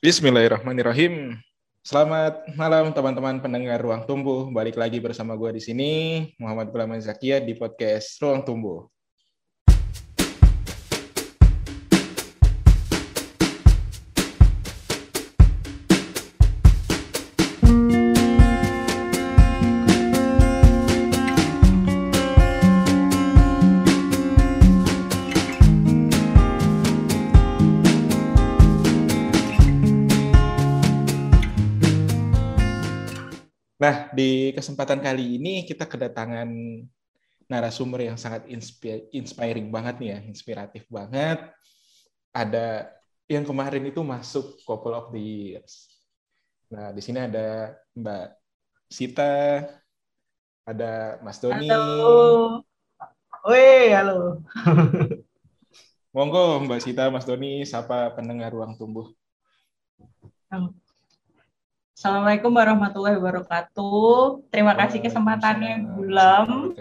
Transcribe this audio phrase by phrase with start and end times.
[0.00, 1.36] Bismillahirrahmanirrahim.
[1.84, 4.48] Selamat malam teman-teman pendengar Ruang Tumbuh.
[4.48, 5.92] Balik lagi bersama gue di sini,
[6.40, 8.88] Muhammad Gulaman Zakia di podcast Ruang Tumbuh.
[34.60, 36.48] Kesempatan kali ini kita kedatangan
[37.50, 38.46] narasumber yang sangat
[39.10, 41.42] inspiring banget nih ya, inspiratif banget.
[42.30, 42.92] Ada
[43.26, 45.90] yang kemarin itu masuk couple of the years.
[46.70, 48.26] Nah, di sini ada Mbak
[48.86, 49.66] Sita,
[50.62, 51.66] ada Mas Doni.
[51.66, 52.62] Halo.
[53.42, 54.46] Woi, halo.
[56.14, 59.10] Monggo Mbak Sita, Mas Doni, sapa pendengar Ruang Tumbuh.
[62.00, 64.48] Assalamualaikum warahmatullahi wabarakatuh.
[64.48, 66.72] Terima kasih kesempatannya Gulam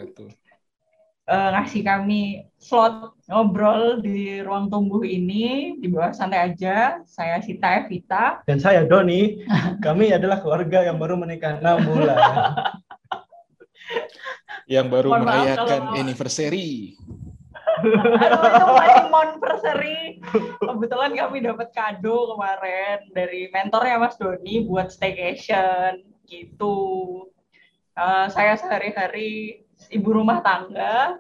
[1.28, 7.04] uh, ngasih kami slot ngobrol di ruang tumbuh ini di bawah santai aja.
[7.04, 9.44] Saya Sita Evita dan saya Doni.
[9.84, 12.16] Kami adalah keluarga yang baru menikah enam bulan.
[14.72, 16.96] yang baru merayakan anniversary.
[17.80, 20.00] Aduh, itu masih monversary.
[20.60, 26.78] Kebetulan kami dapat kado kemarin dari mentornya Mas Doni buat staycation gitu.
[27.96, 31.20] Uh, saya sehari-hari ibu rumah tangga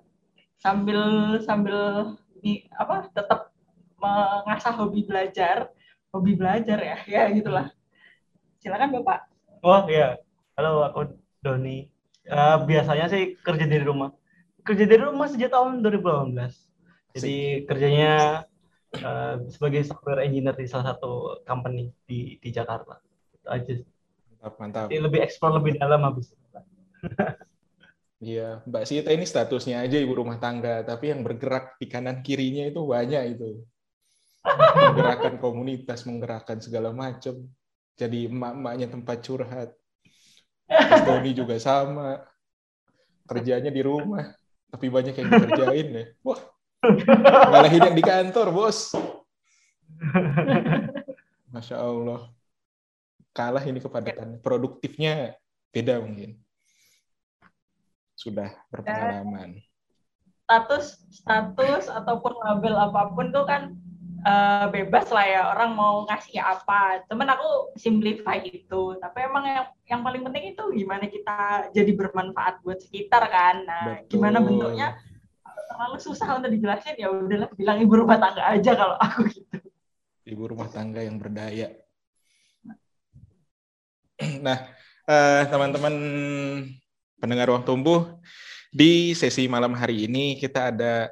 [0.59, 0.99] sambil
[1.43, 3.51] sambil di apa tetap
[3.99, 5.71] mengasah hobi belajar,
[6.15, 7.67] hobi belajar ya, ya gitulah.
[8.59, 9.27] Silakan Bapak.
[9.63, 10.15] Oh ya,
[10.55, 11.87] halo aku Doni.
[12.29, 14.13] Uh, biasanya sih kerja dari rumah
[14.69, 17.17] kerja dari rumah sejak tahun 2018.
[17.17, 18.45] Jadi kerjanya
[19.01, 23.01] uh, sebagai software engineer di salah satu company di di Jakarta.
[23.33, 23.73] Itu aja.
[24.37, 24.85] Mantap, mantap.
[24.93, 26.29] Jadi lebih eksplor lebih dalam habis.
[28.19, 32.67] Iya, Mbak Sita ini statusnya aja ibu rumah tangga, tapi yang bergerak di kanan kirinya
[32.67, 33.63] itu banyak itu.
[34.75, 37.47] Menggerakkan komunitas, menggerakkan segala macam.
[37.95, 39.71] Jadi emak-emaknya tempat curhat.
[40.67, 42.19] Mas Tony juga sama.
[43.23, 44.35] Kerjanya di rumah
[44.69, 46.05] tapi banyak yang dikerjain ya.
[46.21, 46.39] Wah,
[47.49, 48.93] ngalahin yang di kantor, bos.
[51.49, 52.29] Masya Allah.
[53.33, 54.39] Kalah ini kepadatan.
[54.39, 55.37] Produktifnya
[55.73, 56.37] beda mungkin.
[58.13, 59.61] Sudah berpengalaman.
[60.45, 63.77] Status, status ataupun label apa pun tuh kan
[64.23, 67.03] uh, bebas lah ya orang mau ngasih apa.
[67.07, 68.95] Cuman aku simplify itu.
[68.99, 73.55] Tapi emang yang yang paling penting itu gimana kita jadi bermanfaat buat sekitar kan.
[73.63, 74.07] Nah, Betul.
[74.17, 74.87] gimana bentuknya
[75.69, 79.57] terlalu susah untuk dijelasin ya udahlah bilang ibu rumah tangga aja kalau aku gitu.
[80.29, 81.71] Ibu rumah tangga yang berdaya.
[84.19, 84.67] Nah,
[85.07, 85.95] uh, teman-teman
[87.19, 88.19] pendengar ruang tumbuh
[88.69, 91.09] di sesi malam hari ini kita ada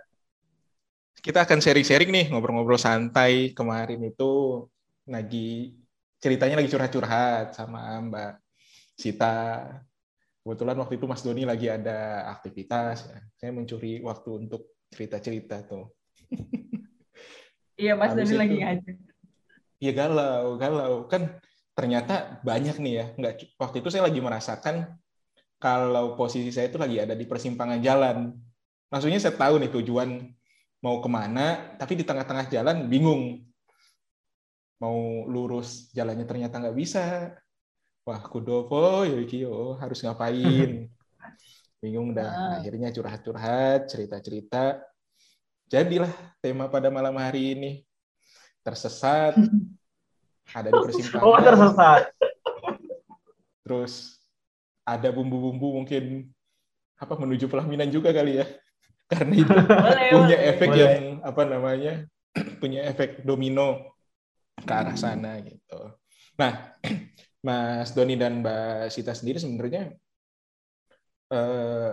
[1.22, 3.52] kita akan sharing-sharing nih, ngobrol-ngobrol santai.
[3.52, 4.64] Kemarin itu
[5.08, 5.76] lagi
[6.22, 8.34] ceritanya lagi curhat-curhat sama Mbak
[8.98, 9.68] Sita.
[10.42, 13.12] Kebetulan waktu itu Mas Doni lagi ada aktivitas.
[13.12, 13.20] Ya.
[13.36, 15.92] Saya mencuri waktu untuk cerita-cerita tuh.
[17.78, 18.98] Iya, Mas Doni lagi ngajak.
[19.78, 21.06] Iya galau, galau.
[21.06, 21.38] Kan
[21.78, 23.06] ternyata banyak nih ya.
[23.14, 24.98] Nggak, waktu itu saya lagi merasakan
[25.62, 28.34] kalau posisi saya itu lagi ada di persimpangan jalan.
[28.90, 30.37] Maksudnya saya tahu nih tujuan
[30.82, 33.42] mau ke mana, tapi di tengah-tengah jalan bingung.
[34.78, 37.34] Mau lurus jalannya ternyata nggak bisa.
[38.06, 40.88] Wah, kudopo, yo, harus ngapain?
[41.82, 42.30] Bingung dah.
[42.30, 42.54] Ah.
[42.62, 44.80] Akhirnya curhat-curhat, cerita-cerita.
[45.68, 47.72] Jadilah tema pada malam hari ini.
[48.64, 49.36] Tersesat,
[50.56, 51.26] ada di persimpangan.
[51.26, 52.02] Oh, tersesat.
[53.68, 53.94] Terus
[54.88, 56.32] ada bumbu-bumbu mungkin
[56.96, 58.48] apa menuju pelaminan juga kali ya
[59.12, 60.52] karena itu boleh, punya boleh.
[60.52, 60.82] efek boleh.
[60.84, 61.94] yang apa namanya
[62.62, 63.96] punya efek domino
[64.58, 65.04] ke arah hmm.
[65.04, 65.80] sana gitu.
[66.38, 66.76] Nah,
[67.46, 69.96] Mas Doni dan Mbak Sita sendiri sebenarnya
[71.32, 71.92] eh,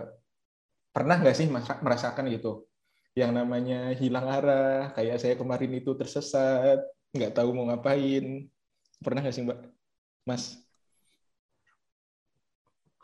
[0.95, 2.67] pernah nggak sih merasakan gitu
[3.15, 6.83] yang namanya hilang arah kayak saya kemarin itu tersesat
[7.15, 8.51] nggak tahu mau ngapain
[8.99, 9.61] pernah nggak sih Mbak
[10.27, 10.59] Mas?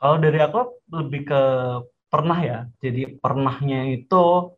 [0.00, 1.42] Kalau dari aku lebih ke
[2.10, 2.58] pernah ya.
[2.82, 4.52] Jadi pernahnya itu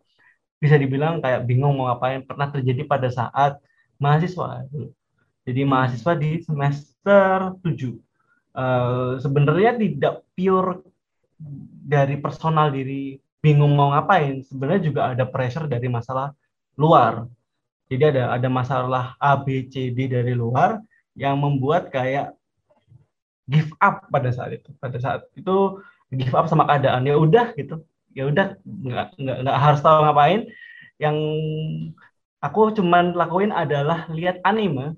[0.56, 2.25] bisa dibilang kayak bingung mau ngapain.
[2.25, 3.60] Pernah terjadi pada saat
[4.00, 4.66] mahasiswa.
[5.46, 7.69] Jadi mahasiswa di semester 7.
[7.69, 7.93] Uh,
[8.56, 10.84] eh, sebenarnya tidak pure
[11.87, 14.40] dari personal diri bingung mau ngapain.
[14.43, 16.32] Sebenarnya juga ada pressure dari masalah
[16.81, 17.28] luar.
[17.93, 20.81] Jadi ada ada masalah A, B, C, D dari luar
[21.12, 22.32] yang membuat kayak
[23.44, 25.82] give up pada saat itu pada saat itu
[26.12, 27.09] give up sama keadaan.
[27.09, 27.82] Ya udah gitu.
[28.12, 30.47] Ya udah nggak nggak harus tahu ngapain.
[31.00, 31.17] Yang
[32.38, 34.94] aku cuman lakuin adalah lihat anime.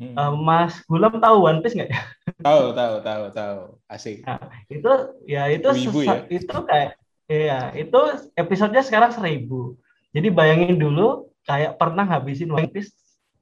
[0.00, 0.18] Hmm.
[0.18, 2.00] uh, Mas Gulam tahu One Piece nggak ya?
[2.42, 3.60] Tahu tahu tahu tahu.
[3.86, 4.26] Asik.
[4.26, 4.92] Nah, itu
[5.30, 6.26] ya itu Ibu, ya?
[6.26, 6.98] itu kayak
[7.32, 8.00] Iya, itu
[8.36, 9.80] episodenya sekarang seribu.
[10.12, 12.92] Jadi bayangin dulu kayak pernah ngabisin One Piece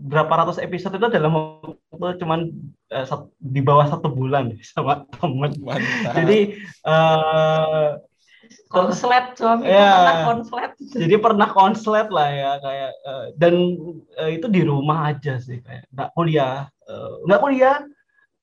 [0.01, 2.49] berapa ratus episode itu dalam waktu cuman
[2.89, 5.53] uh, di bawah satu bulan sama temen.
[6.17, 6.57] Jadi
[6.89, 8.01] uh,
[8.73, 10.73] konslet suami ya, pernah konslet.
[10.81, 13.55] Jadi pernah konslet lah ya kayak uh, dan
[14.17, 17.77] uh, itu di rumah aja sih kayak nggak kuliah, uh, nggak kuliah.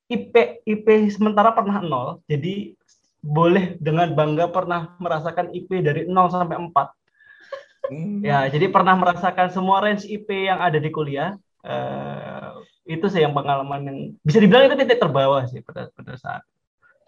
[0.08, 2.24] IP IP sementara pernah nol.
[2.24, 2.72] Jadi
[3.18, 6.98] boleh dengan bangga pernah merasakan IP dari 0 sampai 4.
[7.88, 8.20] Hmm.
[8.20, 11.34] Ya, jadi pernah merasakan semua range IP yang ada di kuliah.
[11.64, 16.42] Uh, itu sih yang pengalaman yang bisa dibilang itu titik terbawah sih pada pada saat.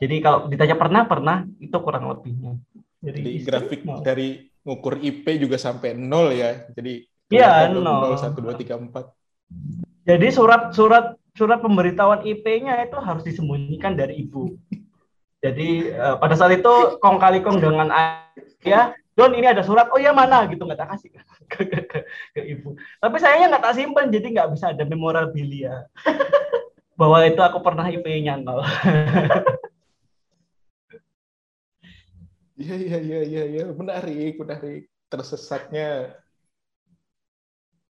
[0.00, 2.56] Jadi kalau ditanya pernah pernah itu kurang lebihnya.
[3.00, 4.04] Jadi, jadi grafik nol.
[4.04, 6.68] dari ngukur IP juga sampai nol ya.
[6.76, 8.18] Jadi Iya, nol.
[8.18, 9.06] satu dua tiga empat.
[10.02, 14.58] Jadi surat surat surat pemberitahuan IP-nya itu harus disembunyikan dari ibu.
[15.40, 20.00] Jadi uh, pada saat itu kong kali kong dengan ayah, Don ini ada surat, oh
[20.00, 21.08] ya mana gitu nggak tak kasih
[21.50, 21.98] ke, ke, ke,
[22.34, 22.78] ke ibu.
[23.02, 25.84] Tapi sayangnya nggak tak simpan, jadi nggak bisa ada memorabilia
[27.00, 28.62] bahwa itu aku pernah IP-nya nol.
[32.60, 33.64] Iya iya iya iya ya.
[33.72, 36.12] menarik menarik tersesatnya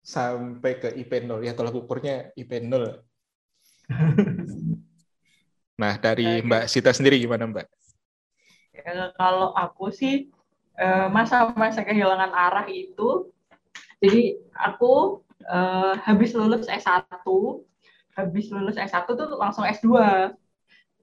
[0.06, 3.02] sampai ke IP 0 ya tolak ukurnya IP 0
[5.80, 7.68] Nah, dari Mbak Sita sendiri gimana, Mbak?
[8.76, 10.39] Ya, kalau aku sih eh,
[11.12, 13.32] masa-masa kehilangan arah itu,
[14.00, 17.04] jadi aku uh, habis lulus S1,
[18.16, 19.92] habis lulus S1 tuh langsung S2.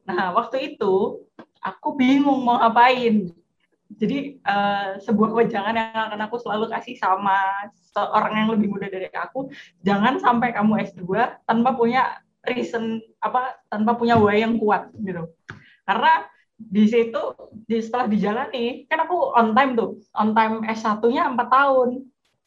[0.07, 1.25] Nah, waktu itu
[1.61, 3.29] aku bingung mau ngapain.
[3.87, 9.07] Jadi uh, sebuah wejangan yang akan aku selalu kasih sama seorang yang lebih muda dari
[9.15, 9.47] aku,
[9.87, 11.07] jangan sampai kamu S2
[11.47, 15.27] tanpa punya reason apa tanpa punya why yang kuat gitu
[15.83, 16.13] karena
[16.57, 17.23] di situ
[17.69, 19.91] di setelah dijalani kan aku on time tuh.
[20.17, 22.05] On time S1-nya empat tahun.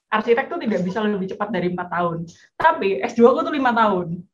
[0.09, 2.25] Arsitek tuh tidak bisa lebih cepat dari empat tahun.
[2.57, 4.25] Tapi S2 aku tuh lima tahun.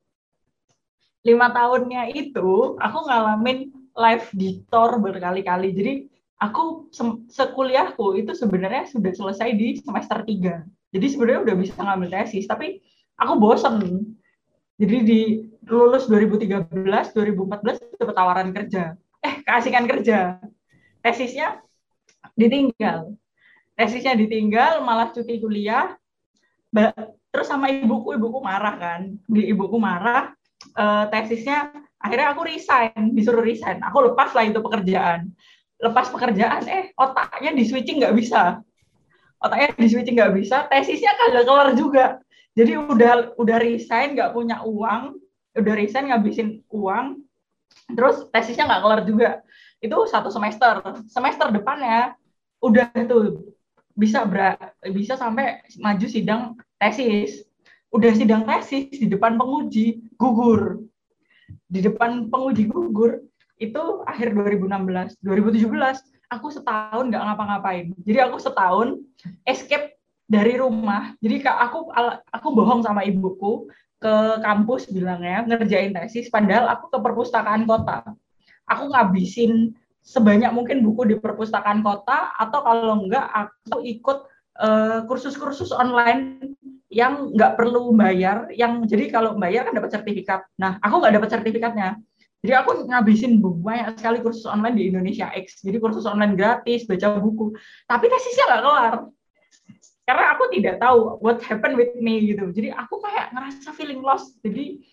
[1.28, 5.76] Lima tahunnya itu aku ngalamin live di tor berkali-kali.
[5.76, 5.94] Jadi
[6.40, 6.88] aku
[7.28, 10.64] sekuliahku itu sebenarnya sudah selesai di semester tiga.
[10.96, 12.80] Jadi sebenarnya udah bisa ngambil tesis tapi
[13.20, 13.84] aku bosen.
[14.80, 15.22] Jadi di
[15.68, 18.96] lulus 2013, 2014 dapat tawaran kerja.
[19.26, 20.38] Eh, keasikan kerja.
[21.02, 21.58] Tesisnya
[22.38, 23.18] ditinggal.
[23.74, 25.98] Tesisnya ditinggal, malah cuti kuliah.
[27.34, 29.02] Terus sama ibuku, ibuku marah kan.
[29.26, 30.32] Di ibuku marah,
[30.78, 33.82] uh, tesisnya akhirnya aku resign, disuruh resign.
[33.82, 35.34] Aku lepas lah itu pekerjaan.
[35.82, 38.62] Lepas pekerjaan, eh otaknya di switching nggak bisa.
[39.42, 42.06] Otaknya di switching nggak bisa, tesisnya kagak kelar juga.
[42.56, 45.20] Jadi udah udah resign, nggak punya uang,
[45.60, 47.25] udah resign ngabisin uang
[47.94, 49.30] terus tesisnya nggak kelar juga.
[49.80, 50.82] Itu satu semester.
[51.06, 52.18] Semester depannya
[52.64, 53.54] udah tuh
[53.96, 54.58] bisa ber
[54.92, 56.42] bisa sampai maju sidang
[56.82, 57.46] tesis.
[57.94, 60.84] Udah sidang tesis di depan penguji gugur.
[61.70, 63.22] Di depan penguji gugur
[63.56, 65.72] itu akhir 2016 2017
[66.28, 67.94] aku setahun nggak ngapa-ngapain.
[68.04, 69.00] Jadi aku setahun
[69.48, 71.14] escape dari rumah.
[71.22, 71.94] Jadi aku
[72.34, 73.70] aku bohong sama ibuku
[74.06, 78.06] ke kampus bilangnya ngerjain tesis padahal aku ke perpustakaan kota.
[78.70, 79.74] Aku ngabisin
[80.06, 84.30] sebanyak mungkin buku di perpustakaan kota atau kalau enggak aku ikut
[84.62, 86.54] eh, kursus-kursus uh, online
[86.94, 90.46] yang nggak perlu bayar yang jadi kalau bayar kan dapat sertifikat.
[90.62, 91.98] Nah aku nggak dapat sertifikatnya.
[92.46, 95.66] Jadi aku ngabisin banyak sekali kursus online di Indonesia X.
[95.66, 97.58] Jadi kursus online gratis baca buku.
[97.90, 98.96] Tapi tesisnya nggak kelar
[100.06, 102.54] karena aku tidak tahu what happened with me gitu.
[102.54, 104.38] Jadi aku kayak ngerasa feeling lost.
[104.46, 104.86] Jadi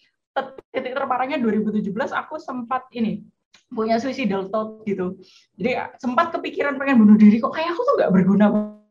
[0.72, 3.20] titik terparahnya 2017 aku sempat ini
[3.68, 5.20] punya suicidal thought gitu.
[5.60, 7.36] Jadi sempat kepikiran pengen bunuh diri.
[7.40, 8.46] Kok kayak aku tuh nggak berguna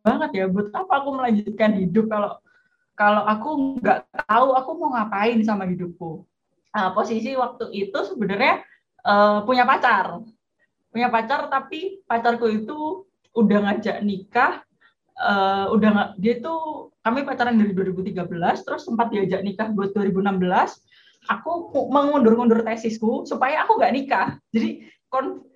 [0.05, 0.45] banget ya?
[0.45, 2.31] Buat apa aku melanjutkan hidup kalau
[2.93, 3.49] kalau aku
[3.81, 6.21] nggak tahu aku mau ngapain sama hidupku?
[6.71, 8.61] Nah, posisi waktu itu sebenarnya
[9.01, 10.21] uh, punya pacar.
[10.93, 14.61] Punya pacar tapi pacarku itu udah ngajak nikah
[15.21, 18.25] uh, udah nggak dia tuh kami pacaran dari 2013
[18.65, 20.41] terus sempat diajak nikah buat 2016
[21.29, 24.27] aku mengundur-undur tesisku supaya aku nggak nikah.
[24.49, 24.89] Jadi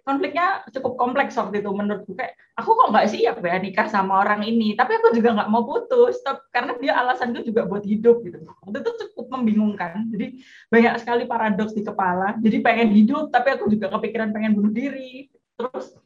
[0.06, 2.14] konfliknya cukup kompleks waktu itu menurutku.
[2.14, 4.78] Kayak aku kok nggak siap ya nikah sama orang ini?
[4.78, 6.22] Tapi aku juga nggak mau putus
[6.54, 8.46] karena dia alasanku juga buat hidup gitu.
[8.46, 10.06] Waktu itu cukup membingungkan.
[10.14, 12.38] Jadi banyak sekali paradoks di kepala.
[12.38, 15.32] Jadi pengen hidup tapi aku juga kepikiran pengen bunuh diri.
[15.56, 15.98] Terus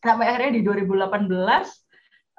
[0.00, 1.83] sampai akhirnya di 2018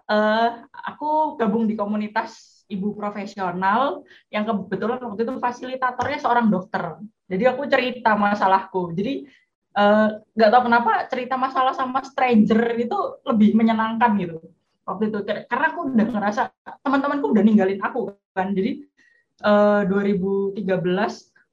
[0.10, 4.02] uh, eh, aku gabung di komunitas ibu profesional
[4.34, 6.98] yang kebetulan waktu itu fasilitatornya seorang dokter.
[7.26, 8.94] Jadi aku cerita masalahku.
[8.94, 9.26] Jadi
[9.76, 10.08] Eh,
[10.40, 12.96] nggak uh, tahu kenapa cerita masalah sama stranger itu
[13.28, 14.40] lebih menyenangkan gitu.
[14.88, 15.20] Waktu itu
[15.52, 16.42] karena aku udah ngerasa
[16.80, 18.56] teman-temanku udah ninggalin aku kan.
[18.56, 18.88] Jadi
[19.44, 20.64] uh, 2013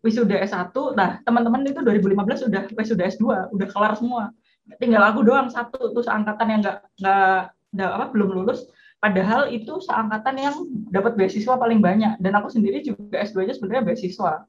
[0.06, 4.30] wisuda S1 nah teman-teman itu 2015 udah wisuda S2 udah kelar semua.
[4.78, 7.38] Tinggal aku doang satu terus angkatan yang nggak nggak
[7.81, 8.69] apa belum lulus.
[9.02, 10.57] Padahal itu seangkatan yang
[10.95, 12.23] dapat beasiswa paling banyak.
[12.23, 14.47] Dan aku sendiri juga S2-nya sebenarnya beasiswa.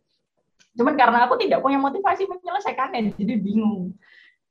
[0.77, 3.93] Cuman karena aku tidak punya motivasi menyelesaikannya, jadi bingung.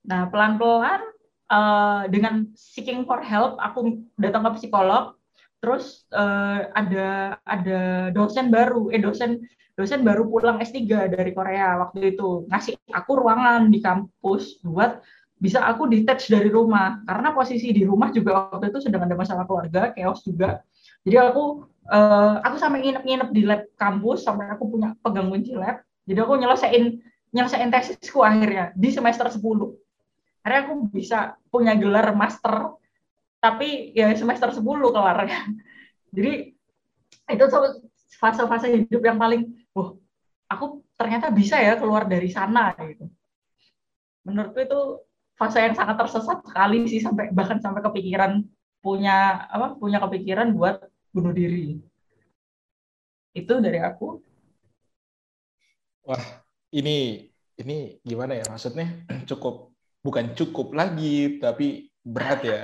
[0.06, 1.02] Nah, pelan-pelan
[1.50, 5.14] uh, dengan seeking for help, aku datang ke psikolog,
[5.62, 9.42] terus uh, ada ada dosen baru, eh dosen
[9.78, 12.46] dosen baru pulang S3 dari Korea waktu itu.
[12.50, 15.02] Ngasih aku ruangan di kampus buat
[15.42, 19.42] bisa aku detach dari rumah karena posisi di rumah juga waktu itu sedang ada masalah
[19.42, 20.62] keluarga chaos juga
[21.02, 25.82] jadi aku uh, aku sampai nginep-nginep di lab kampus sampai aku punya pegang kunci lab
[26.06, 29.40] jadi aku nyelesain nyelesain tesisku akhirnya di semester 10.
[30.44, 31.18] Akhirnya aku bisa
[31.48, 32.76] punya gelar master
[33.40, 35.40] tapi ya semester 10 kelarnya.
[36.14, 36.52] Jadi
[37.32, 37.44] itu
[38.20, 39.96] fase-fase hidup yang paling, wah,
[40.46, 43.08] aku ternyata bisa ya keluar dari sana gitu.
[44.28, 44.80] Menurutku itu
[45.42, 48.46] fase yang sangat tersesat sekali sih sampai bahkan sampai kepikiran
[48.78, 51.82] punya apa punya kepikiran buat bunuh diri.
[53.34, 54.22] Itu dari aku.
[56.06, 56.22] Wah,
[56.70, 57.26] ini
[57.58, 58.86] ini gimana ya maksudnya
[59.30, 62.62] cukup bukan cukup lagi tapi berat ya.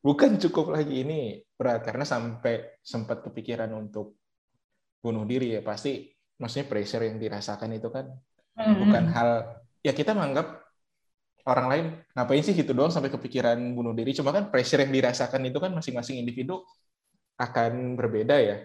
[0.00, 4.16] Bukan cukup lagi ini berat karena sampai sempat kepikiran untuk
[5.04, 6.08] bunuh diri ya pasti
[6.40, 8.08] maksudnya pressure yang dirasakan itu kan
[8.56, 8.76] mm-hmm.
[8.80, 9.30] bukan hal
[9.84, 10.69] ya kita menganggap
[11.48, 15.46] orang lain ngapain sih gitu doang sampai kepikiran bunuh diri cuma kan pressure yang dirasakan
[15.46, 16.60] itu kan masing-masing individu
[17.40, 18.56] akan berbeda ya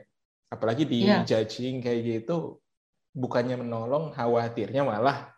[0.51, 1.23] apalagi di yeah.
[1.23, 2.59] judging kayak gitu
[3.15, 5.31] bukannya menolong, khawatirnya malah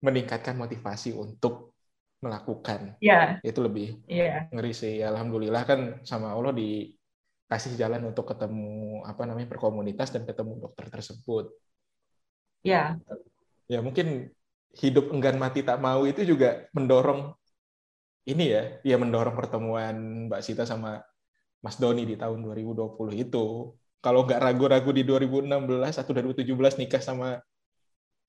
[0.00, 1.74] meningkatkan motivasi untuk
[2.22, 2.96] melakukan.
[3.02, 3.42] Iya.
[3.42, 4.46] Itu lebih yeah.
[4.54, 5.02] ngeri sih.
[5.02, 11.50] Alhamdulillah kan sama Allah dikasih jalan untuk ketemu apa namanya berkomunitas dan ketemu dokter tersebut.
[12.62, 12.96] Iya.
[13.66, 14.30] Ya mungkin
[14.78, 17.34] hidup enggan mati tak mau itu juga mendorong
[18.28, 21.02] ini ya, ya mendorong pertemuan Mbak Sita sama
[21.60, 23.74] Mas Doni di tahun 2020 itu.
[24.00, 27.42] Kalau nggak ragu-ragu di 2016 atau 2017 nikah sama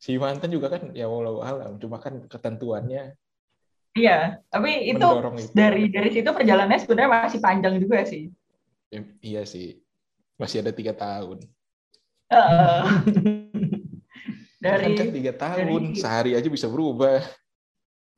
[0.01, 3.13] si mantan juga kan ya walau alam cuma kan ketentuannya
[3.93, 5.53] iya tapi itu, itu.
[5.53, 8.33] dari dari situ perjalanannya sebenarnya masih panjang juga sih.
[8.89, 9.77] Ya, iya sih
[10.41, 11.45] masih ada tiga tahun.
[12.33, 12.83] Uh,
[14.61, 17.25] dari kan tiga tahun dari, sehari aja bisa berubah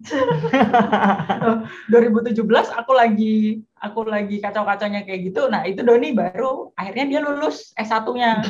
[1.91, 2.35] 2017
[2.75, 5.47] aku lagi aku lagi kacau-kacaunya kayak gitu.
[5.47, 8.43] Nah, itu Doni baru akhirnya dia lulus S1-nya.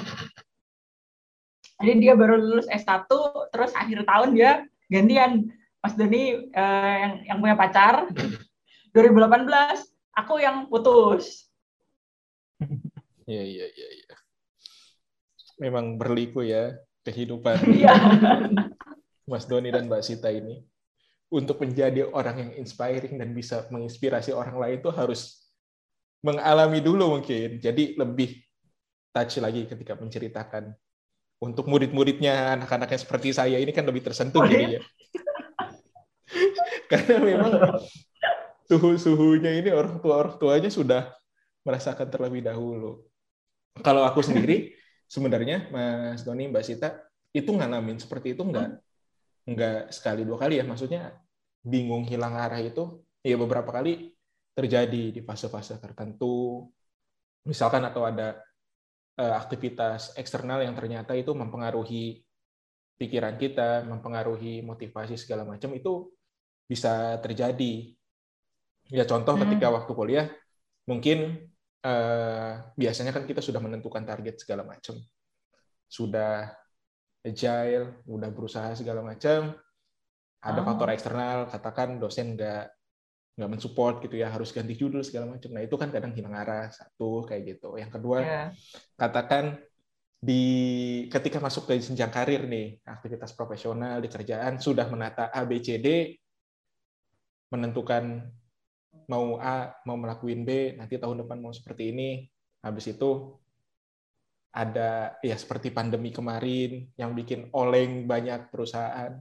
[1.83, 3.05] Jadi dia baru lulus S1
[3.53, 5.51] terus akhir tahun dia gantian
[5.83, 8.09] Mas Doni eh, yang yang punya pacar.
[8.93, 9.49] 2018
[10.13, 11.49] aku yang putus.
[13.25, 14.13] Iya iya iya iya.
[15.61, 17.59] Memang berliku ya kehidupan.
[17.83, 17.95] Iya.
[19.23, 20.59] Mas Doni dan Mbak Sita ini
[21.31, 25.49] untuk menjadi orang yang inspiring dan bisa menginspirasi orang lain itu harus
[26.21, 27.57] mengalami dulu mungkin.
[27.57, 28.43] Jadi lebih
[29.15, 30.75] touch lagi ketika menceritakan.
[31.43, 34.79] Untuk murid-muridnya, anak-anak yang seperti saya ini kan lebih tersentuh oh, ya?
[36.91, 37.51] Karena memang
[38.71, 41.11] suhu-suhunya ini orang tua orang tuanya sudah
[41.67, 43.03] merasakan terlebih dahulu.
[43.83, 44.71] Kalau aku sendiri
[45.07, 46.89] sebenarnya Mas Doni, Mbak Sita
[47.33, 48.77] itu ngalamin seperti itu enggak
[49.49, 50.65] enggak sekali dua kali ya?
[50.65, 51.13] Maksudnya
[51.63, 54.11] bingung hilang arah itu ya beberapa kali
[54.53, 56.67] terjadi di fase-fase tertentu.
[57.43, 58.39] Misalkan atau ada
[59.19, 62.23] uh, aktivitas eksternal yang ternyata itu mempengaruhi
[62.97, 66.13] pikiran kita mempengaruhi motivasi segala macam itu
[66.69, 67.91] bisa terjadi.
[68.87, 69.43] Ya contoh hmm.
[69.47, 70.27] ketika waktu kuliah
[70.87, 71.49] mungkin
[71.83, 74.97] uh, biasanya kan kita sudah menentukan target segala macam
[75.87, 76.49] sudah
[77.23, 79.53] agile, udah berusaha segala macam,
[80.43, 80.65] ada oh.
[80.65, 82.65] faktor eksternal katakan dosen nggak
[83.33, 86.69] nggak mensupport gitu ya harus ganti judul segala macam nah itu kan kadang hilang arah
[86.69, 88.47] satu kayak gitu yang kedua yeah.
[88.93, 89.57] katakan
[90.23, 90.43] di
[91.11, 95.83] ketika masuk ke jenjang karir nih, aktivitas profesional di kerjaan sudah menata A, B, C,
[95.83, 96.15] D,
[97.51, 98.23] menentukan
[99.09, 102.09] mau A, mau melakuin B, nanti tahun depan mau seperti ini.
[102.63, 103.39] Habis itu
[104.53, 109.17] ada ya seperti pandemi kemarin yang bikin oleng banyak perusahaan.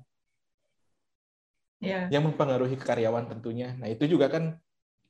[1.82, 2.06] Yeah.
[2.12, 3.74] Yang mempengaruhi karyawan tentunya.
[3.74, 4.54] Nah, itu juga kan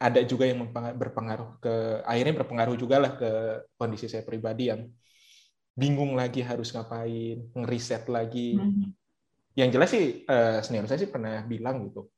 [0.03, 3.31] ada juga yang berpengaruh ke akhirnya berpengaruh juga lah ke
[3.79, 4.89] kondisi saya pribadi yang
[5.77, 8.57] bingung lagi harus ngapain, ngeriset lagi.
[8.57, 8.89] Mm -hmm.
[9.53, 12.09] Yang jelas sih uh, senior saya sih pernah bilang gitu.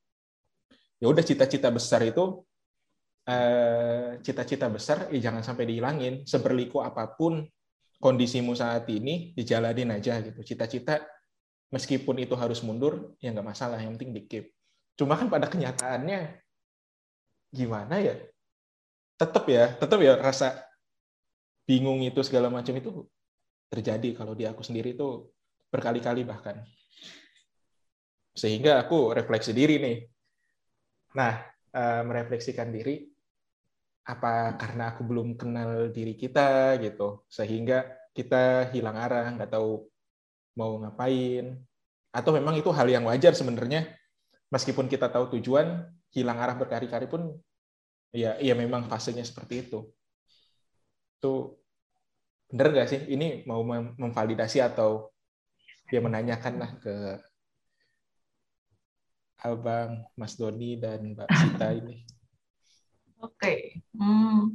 [1.03, 2.45] Ya udah cita-cita besar itu
[3.25, 6.29] Eh, cita-cita besar ya jangan sampai dihilangin.
[6.29, 7.41] Seberliku apa pun
[7.97, 10.45] kondisimu saat ini dijalanin aja gitu.
[10.45, 11.01] Cita-cita
[11.73, 14.53] meskipun itu harus mundur ya nggak masalah yang penting dikip.
[15.01, 16.37] Cuma kan pada kenyataannya
[17.49, 18.15] gimana ya?
[19.17, 20.61] Tetap ya tetap ya rasa
[21.65, 23.09] bingung itu segala macam itu
[23.73, 24.21] terjadi.
[24.21, 25.33] Kalau di aku sendiri itu
[25.73, 26.61] berkali-kali bahkan.
[28.37, 29.97] Sehingga aku refleksi diri nih
[31.15, 33.07] nah eh, merefleksikan diri
[34.05, 39.89] apa karena aku belum kenal diri kita gitu sehingga kita hilang arah nggak tahu
[40.59, 41.59] mau ngapain.
[42.15, 43.91] Atau memang itu hal yang wajar sebenarnya
[44.55, 45.83] meskipun kita tahu tujuan
[46.15, 47.35] hilang arah berkali-kali pun
[48.15, 49.91] ya ya memang fasenya seperti itu.
[51.19, 51.59] Itu
[52.47, 53.01] bener gak sih?
[53.11, 53.67] Ini mau
[53.99, 55.11] memvalidasi atau
[55.91, 56.95] dia menanyakan lah ke
[59.43, 62.05] abang Mas Doni dan Mbak Sita ini
[63.25, 63.41] Oke.
[63.41, 63.59] Okay.
[63.97, 64.53] Hmm.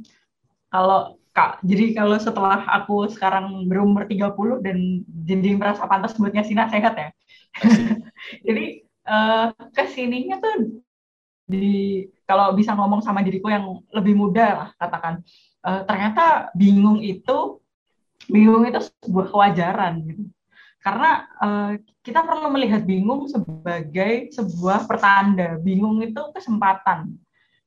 [0.70, 6.58] Kalau Kak, jadi kalau setelah aku sekarang berumur 30 dan jadi merasa pantas buat ngasih
[6.58, 7.08] nasihat ya.
[8.46, 10.82] jadi uh, ke sininya tuh
[11.46, 15.22] di kalau bisa ngomong sama diriku yang lebih muda lah katakan
[15.66, 17.58] uh, ternyata bingung itu
[18.30, 20.22] bingung itu sebuah kewajaran gitu
[20.80, 27.20] karena uh, kita perlu melihat bingung sebagai sebuah pertanda bingung itu kesempatan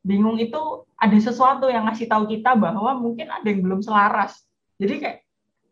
[0.03, 4.43] bingung itu ada sesuatu yang ngasih tahu kita bahwa mungkin ada yang belum selaras.
[4.77, 5.17] Jadi kayak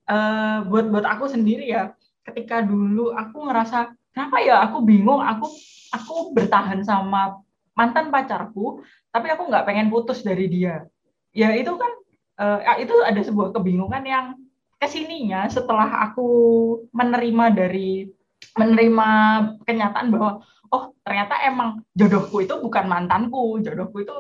[0.08, 1.92] uh, buat buat aku sendiri ya,
[2.24, 5.52] ketika dulu aku ngerasa kenapa ya aku bingung, aku
[5.92, 7.44] aku bertahan sama
[7.76, 8.80] mantan pacarku,
[9.12, 10.88] tapi aku nggak pengen putus dari dia.
[11.36, 11.92] Ya itu kan
[12.40, 14.26] uh, itu ada sebuah kebingungan yang
[14.82, 16.30] ke sininya setelah aku
[16.90, 18.10] menerima dari
[18.58, 19.10] menerima
[19.62, 20.42] kenyataan bahwa
[20.74, 24.16] oh ternyata emang jodohku itu bukan mantanku, jodohku itu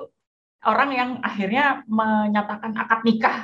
[0.61, 3.37] orang yang akhirnya menyatakan akad nikah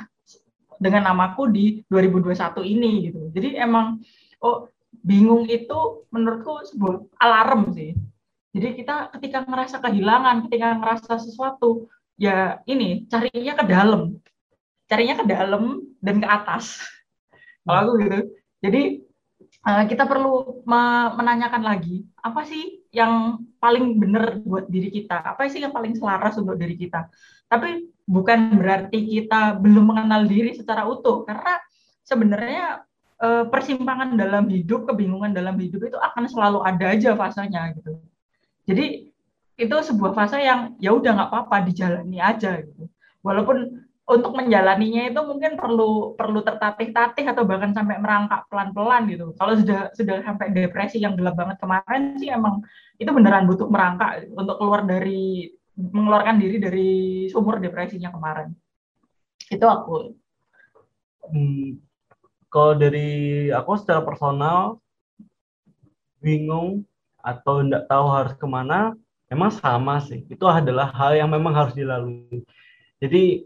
[0.78, 3.20] dengan namaku di 2021 ini gitu.
[3.34, 3.98] Jadi emang
[4.38, 4.70] oh
[5.02, 7.98] bingung itu menurutku sebuah alarm sih.
[8.54, 14.02] Jadi kita ketika ngerasa kehilangan, ketika ngerasa sesuatu, ya ini carinya ke dalam.
[14.88, 16.80] Carinya ke dalam dan ke atas.
[17.68, 18.18] Kalau aku gitu.
[18.64, 18.82] Jadi
[19.68, 20.64] eh, kita perlu
[21.14, 25.20] menanyakan lagi, apa sih yang paling benar buat diri kita?
[25.20, 27.12] Apa sih yang paling selaras untuk diri kita?
[27.44, 31.60] Tapi bukan berarti kita belum mengenal diri secara utuh karena
[32.08, 32.88] sebenarnya
[33.20, 38.00] eh, persimpangan dalam hidup kebingungan dalam hidup itu akan selalu ada aja fasenya gitu.
[38.64, 39.12] Jadi
[39.58, 42.88] itu sebuah fase yang ya udah nggak apa-apa dijalani aja gitu.
[43.26, 49.36] Walaupun untuk menjalaninya itu mungkin perlu perlu tertatih-tatih atau bahkan sampai merangkak pelan-pelan gitu.
[49.36, 52.64] Kalau sudah sudah sampai depresi yang gelap banget kemarin sih emang
[52.96, 56.90] itu beneran butuh merangkak untuk keluar dari mengeluarkan diri dari
[57.28, 58.56] sumur depresinya kemarin.
[59.52, 60.16] Itu aku.
[61.28, 61.76] Hmm,
[62.48, 64.80] kalau dari aku secara personal
[66.24, 66.88] bingung
[67.20, 68.96] atau tidak tahu harus ke mana,
[69.28, 70.24] memang sama sih.
[70.32, 72.40] Itu adalah hal yang memang harus dilalui.
[72.98, 73.44] Jadi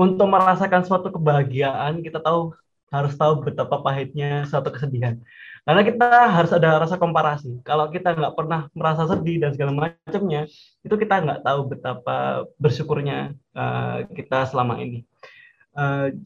[0.00, 2.56] untuk merasakan suatu kebahagiaan kita tahu
[2.90, 5.20] harus tahu betapa pahitnya suatu kesedihan.
[5.62, 7.60] Karena kita harus ada rasa komparasi.
[7.62, 10.48] Kalau kita nggak pernah merasa sedih dan segala macamnya,
[10.82, 15.04] itu kita nggak tahu betapa bersyukurnya uh, kita selama ini.
[15.76, 16.16] Uh,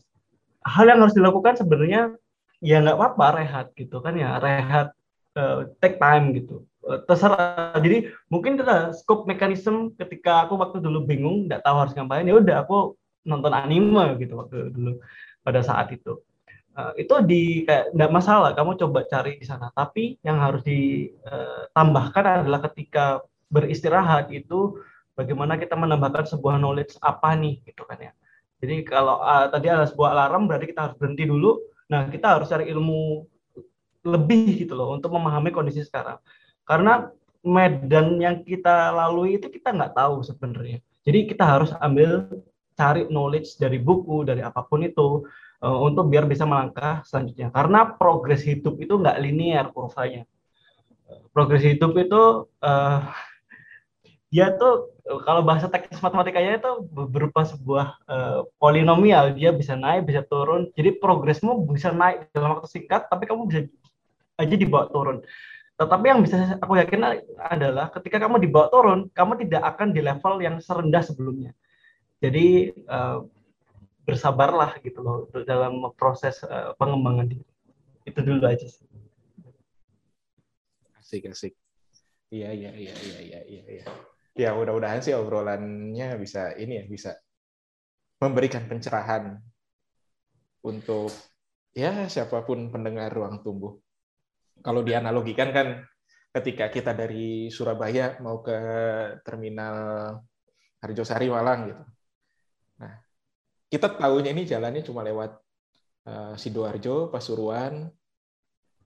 [0.64, 2.16] hal yang harus dilakukan sebenarnya
[2.64, 4.96] ya nggak apa-apa rehat gitu kan ya rehat
[5.36, 6.64] uh, take time gitu
[7.04, 12.28] terserah jadi mungkin kita scope mekanisme ketika aku waktu dulu bingung nggak tahu harus ngapain
[12.28, 15.00] ya udah aku nonton anime gitu waktu dulu
[15.44, 16.20] pada saat itu.
[16.74, 19.70] Uh, itu di kayak nggak masalah kamu coba cari di sana.
[19.70, 24.82] Tapi yang harus ditambahkan uh, adalah ketika beristirahat itu
[25.14, 28.12] bagaimana kita menambahkan sebuah knowledge apa nih gitu kan ya.
[28.58, 31.62] Jadi kalau uh, tadi ada sebuah alarm berarti kita harus berhenti dulu.
[31.90, 33.22] Nah kita harus cari ilmu
[34.04, 36.18] lebih gitu loh untuk memahami kondisi sekarang.
[36.66, 37.08] Karena
[37.44, 40.80] medan yang kita lalui itu kita nggak tahu sebenarnya.
[41.04, 42.40] Jadi kita harus ambil
[42.74, 45.24] cari knowledge dari buku dari apa pun itu
[45.62, 47.48] uh, untuk biar bisa melangkah selanjutnya.
[47.54, 50.26] Karena progres hidup itu nggak linear kurvanya.
[51.30, 53.00] Progres hidup itu uh,
[54.34, 54.90] dia tuh
[55.22, 60.96] kalau bahasa teknis matematikanya itu berupa sebuah uh, polinomial dia bisa naik bisa turun jadi
[60.98, 63.60] progresmu bisa naik dalam waktu singkat tapi kamu bisa
[64.40, 65.22] aja dibawa turun
[65.76, 70.34] tetapi yang bisa aku yakin adalah ketika kamu dibawa turun kamu tidak akan di level
[70.40, 71.52] yang serendah sebelumnya
[72.24, 73.18] jadi uh,
[74.08, 77.44] bersabarlah gitu loh dalam proses uh, pengembangan diri
[78.04, 78.84] itu dulu aja sih
[81.00, 81.52] asik asik
[82.32, 83.84] iya iya iya iya iya iya, iya
[84.34, 87.12] ya mudah-mudahan sih obrolannya bisa ini ya bisa
[88.18, 89.38] memberikan pencerahan
[90.64, 91.12] untuk
[91.76, 93.76] ya siapa pun pendengar ruang tumbuh.
[94.64, 95.68] Kalau dianalogikan kan
[96.34, 98.56] ketika kita dari Surabaya mau ke
[99.22, 99.76] terminal
[100.80, 101.84] Harjosari Malang gitu.
[103.74, 105.34] Kita tahunya ini jalannya cuma lewat
[106.06, 107.90] uh, Sidoarjo, Pasuruan,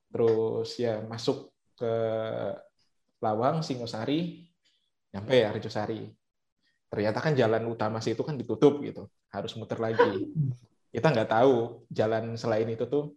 [0.09, 1.92] terus ya masuk ke
[3.20, 4.48] Lawang, Singosari,
[5.12, 6.09] nyampe ya Arjosari.
[6.88, 10.33] Ternyata kan jalan utama sih itu kan ditutup gitu, harus muter lagi.
[10.88, 13.12] Kita nggak tahu jalan selain itu tuh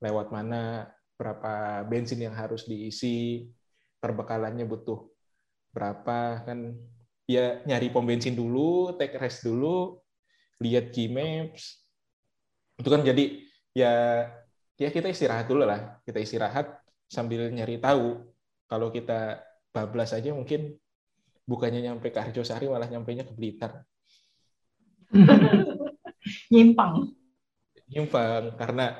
[0.00, 0.88] lewat mana,
[1.20, 3.44] berapa bensin yang harus diisi,
[4.00, 5.04] perbekalannya butuh
[5.76, 6.80] berapa kan
[7.28, 10.00] ya nyari pom bensin dulu, take rest dulu,
[10.62, 11.82] lihat Gmaps.
[12.78, 13.42] Itu kan jadi
[13.74, 13.92] ya
[14.78, 15.98] ya kita istirahat dulu lah.
[16.06, 18.22] Kita istirahat sambil nyari tahu.
[18.68, 19.42] Kalau kita
[19.74, 20.74] bablas aja mungkin
[21.44, 23.84] bukannya nyampe ke Arjosari malah nyampainya ke Blitar.
[26.52, 27.12] Nyimpang.
[27.90, 28.96] Nyimpang karena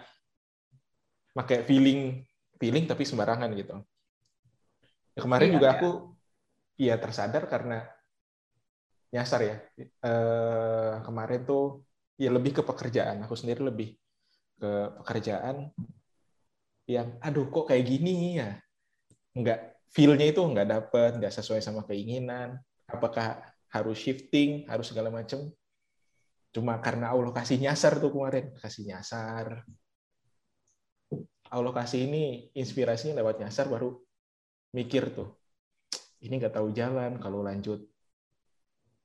[1.35, 2.23] pakai feeling
[2.61, 3.81] feeling tapi sembarangan gitu.
[5.15, 5.75] Ya, kemarin iya, juga iya.
[5.79, 5.91] aku
[6.75, 7.87] ya tersadar karena
[9.15, 9.57] nyasar ya.
[9.79, 10.13] E,
[11.07, 11.87] kemarin tuh
[12.19, 13.23] ya lebih ke pekerjaan.
[13.23, 13.95] Aku sendiri lebih
[14.59, 14.71] ke
[15.03, 15.71] pekerjaan
[16.91, 18.59] yang aduh kok kayak gini ya.
[19.39, 22.59] Enggak feel-nya itu nggak dapet, nggak sesuai sama keinginan.
[22.91, 23.39] Apakah
[23.71, 25.47] harus shifting, harus segala macam.
[26.51, 29.63] Cuma karena Allah kasih nyasar tuh kemarin, kasih nyasar.
[31.55, 33.95] Allah kasih ini inspirasinya lewat nyasar baru
[34.75, 35.39] mikir tuh.
[36.19, 37.94] Ini nggak tahu jalan kalau lanjut.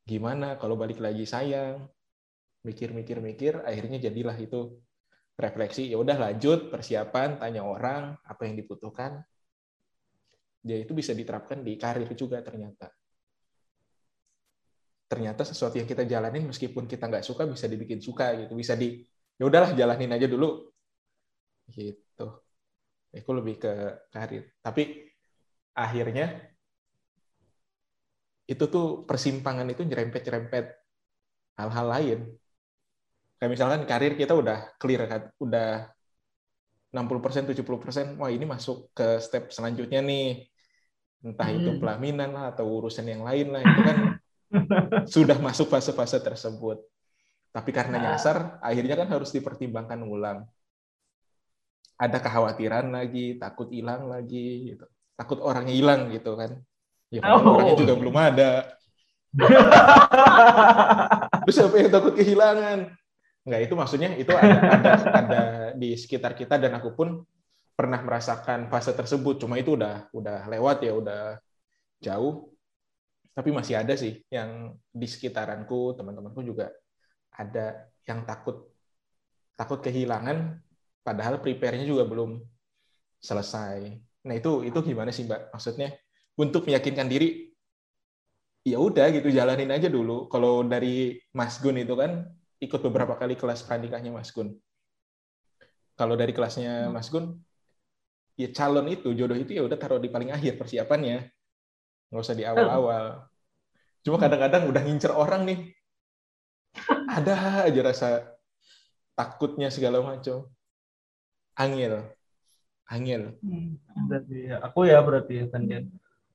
[0.10, 1.86] Gimana kalau balik lagi sayang.
[2.65, 4.82] Mikir-mikir-mikir, akhirnya jadilah itu
[5.39, 5.88] refleksi.
[5.88, 9.24] Ya udah lanjut, persiapan, tanya orang apa yang dibutuhkan,
[10.60, 12.91] dia itu bisa diterapkan di karir juga ternyata.
[15.10, 19.02] Ternyata sesuatu yang kita jalanin meskipun kita nggak suka bisa dibikin suka gitu, bisa di
[19.39, 20.67] ya udahlah jalanin aja dulu
[21.72, 22.28] gitu.
[23.10, 23.74] Itu lebih ke
[24.12, 24.52] karir.
[24.60, 25.10] Tapi
[25.74, 26.43] akhirnya
[28.49, 30.65] itu tuh persimpangan itu nyerempet-nyerempet
[31.62, 32.19] hal-hal lain.
[33.38, 35.85] Kayak misalkan karir kita udah clear kan, udah
[36.89, 40.49] 60%, 70%, wah ini masuk ke step selanjutnya nih.
[41.21, 41.57] Entah hmm.
[41.62, 43.97] itu pelaminan lah atau urusan yang lain lah, itu kan
[45.15, 46.81] sudah masuk fase-fase tersebut.
[47.53, 48.03] Tapi karena nah.
[48.17, 50.49] nyasar, akhirnya kan harus dipertimbangkan ulang.
[52.01, 54.89] Ada kekhawatiran lagi, takut hilang lagi, gitu.
[55.13, 56.63] takut orangnya hilang gitu kan.
[57.10, 57.41] Ya oh.
[57.41, 58.52] orangnya juga belum ada.
[61.45, 62.93] Terus siapa yang takut kehilangan?
[63.45, 65.41] Enggak, itu maksudnya itu ada, ada, ada
[65.74, 67.26] di sekitar kita dan aku pun
[67.74, 69.41] pernah merasakan fase tersebut.
[69.41, 71.22] Cuma itu udah udah lewat ya, udah
[71.98, 72.54] jauh.
[73.34, 76.69] Tapi masih ada sih yang di sekitaranku, teman-temanku juga
[77.34, 78.69] ada yang takut
[79.56, 80.60] takut kehilangan
[81.02, 82.43] padahal prepare-nya juga belum
[83.24, 83.95] selesai.
[84.28, 85.56] Nah, itu itu gimana sih, Mbak?
[85.56, 85.95] Maksudnya
[86.39, 87.52] untuk meyakinkan diri
[88.63, 90.32] ya udah gitu jalanin aja dulu.
[90.32, 92.32] Kalau dari Mas Gun itu kan
[92.63, 94.56] ikut beberapa kali kelas pranikahnya Mas Gun.
[95.99, 96.95] Kalau dari kelasnya hmm.
[96.95, 97.36] Mas Gun,
[98.39, 101.28] ya calon itu, jodoh itu ya udah taruh di paling akhir persiapannya.
[102.08, 103.28] Nggak usah di awal-awal.
[104.08, 104.23] Cuma hmm.
[104.23, 105.60] kadang-kadang udah ngincer orang nih.
[107.10, 108.10] Ada aja rasa
[109.12, 110.47] takutnya segala macam.
[111.60, 111.99] Angil.
[112.88, 113.36] Angil.
[113.43, 113.75] Hmm.
[114.08, 115.45] Berarti ya, aku ya berarti ya,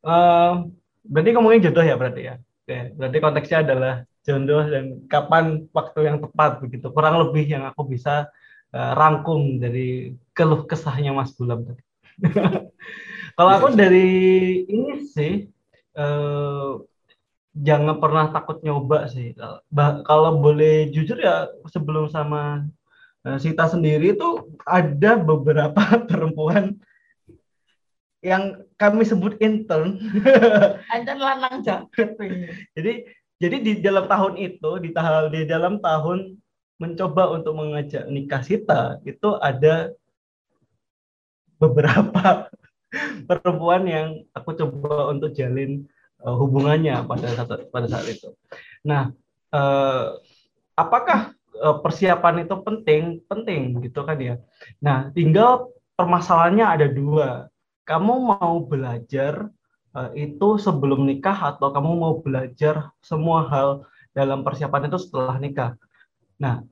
[0.05, 0.69] Uh,
[1.09, 2.35] berarti ngomongin jodoh ya berarti ya.
[2.65, 7.85] Oke, berarti konteksnya adalah jodoh dan kapan waktu yang tepat begitu kurang lebih yang aku
[7.85, 8.29] bisa
[8.73, 11.83] uh, rangkum dari keluh kesahnya Mas Gulam tadi.
[13.37, 13.81] Kalau aku iya, iya.
[13.83, 14.11] dari
[14.71, 15.33] ini sih
[15.99, 16.79] uh,
[17.55, 19.35] jangan pernah takut nyoba sih.
[19.71, 22.67] Bah, kalau boleh jujur ya sebelum sama
[23.27, 26.79] uh, Sita sendiri itu ada beberapa perempuan
[28.25, 30.01] yang kami sebut intern.
[30.97, 32.17] intern lanang jaket.
[32.73, 32.93] Jadi
[33.37, 36.41] jadi di dalam tahun itu, di tahun di dalam tahun
[36.81, 39.93] mencoba untuk mengajak nikah Sita itu ada
[41.61, 42.51] beberapa
[43.29, 45.85] perempuan yang aku coba untuk jalin
[46.25, 48.33] uh, hubungannya pada saat pada saat itu.
[48.83, 49.13] Nah,
[49.53, 50.19] uh,
[50.75, 53.03] apakah uh, persiapan itu penting?
[53.29, 54.35] Penting gitu kan ya.
[54.81, 57.53] Nah, tinggal permasalahannya ada dua.
[57.85, 59.49] Kamu mau belajar
[59.95, 63.69] uh, itu sebelum nikah atau kamu mau belajar semua hal
[64.17, 65.77] dalam persiapan itu setelah nikah.
[66.41, 66.65] Nah,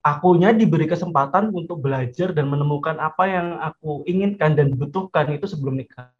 [0.00, 5.80] akunya diberi kesempatan untuk belajar dan menemukan apa yang aku inginkan dan butuhkan itu sebelum
[5.80, 6.12] nikah.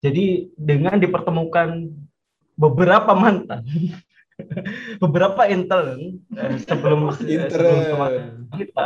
[0.00, 1.92] Jadi dengan dipertemukan
[2.56, 3.64] beberapa mantan,
[5.02, 7.76] beberapa intern eh, sebelum sebelum
[8.56, 8.84] kita,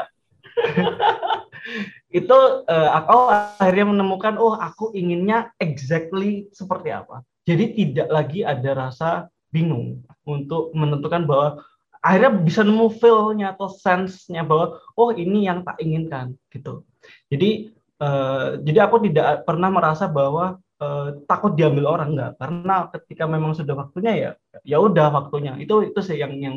[2.11, 7.23] itu eh, aku akhirnya menemukan oh aku inginnya exactly seperti apa.
[7.46, 11.62] Jadi tidak lagi ada rasa bingung untuk menentukan bahwa
[12.03, 16.83] akhirnya bisa nemu feel-nya atau sense-nya bahwa oh ini yang tak inginkan gitu.
[17.31, 17.70] Jadi
[18.03, 23.55] uh, jadi aku tidak pernah merasa bahwa uh, takut diambil orang enggak karena ketika memang
[23.55, 24.31] sudah waktunya ya
[24.66, 25.55] ya udah waktunya.
[25.62, 26.57] Itu itu sih yang yang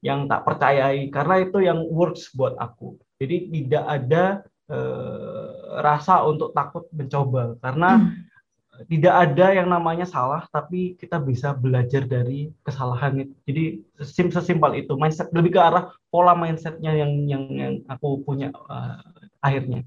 [0.00, 2.96] yang tak percayai karena itu yang works buat aku.
[3.20, 4.24] Jadi tidak ada
[4.70, 7.54] uh, rasa untuk takut mencoba.
[7.62, 8.86] Karena hmm.
[8.92, 13.34] tidak ada yang namanya salah tapi kita bisa belajar dari kesalahan itu.
[13.48, 13.64] Jadi
[14.04, 14.92] sim sesimpel itu.
[14.98, 19.00] Mindset lebih ke arah pola mindsetnya yang yang yang aku punya uh,
[19.40, 19.86] akhirnya.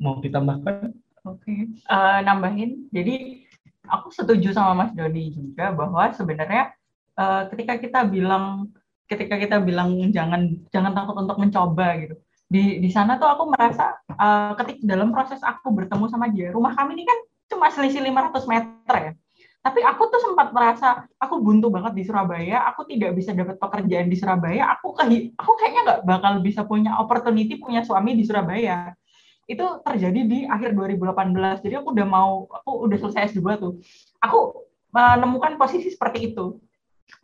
[0.00, 0.96] Mau ditambahkan?
[1.28, 1.44] Oke.
[1.44, 1.60] Okay.
[1.92, 2.88] uh, eh, nambahin.
[2.88, 3.44] Jadi
[3.84, 6.72] aku setuju sama Mas Doni juga bahwa sebenarnya
[7.20, 8.72] uh, ketika kita bilang
[9.10, 12.14] ketika kita bilang jangan jangan takut untuk mencoba gitu
[12.50, 16.74] di di sana tuh aku merasa uh, ketika dalam proses aku bertemu sama dia rumah
[16.74, 19.12] kami ini kan cuma selisih 500 meter ya.
[19.60, 24.08] Tapi aku tuh sempat merasa aku buntu banget di Surabaya, aku tidak bisa dapat pekerjaan
[24.08, 28.96] di Surabaya, aku ke, aku kayaknya nggak bakal bisa punya opportunity punya suami di Surabaya.
[29.44, 31.60] Itu terjadi di akhir 2018.
[31.60, 33.72] Jadi aku udah mau, aku udah selesai S2 tuh.
[34.24, 34.64] Aku
[34.96, 36.56] menemukan posisi seperti itu.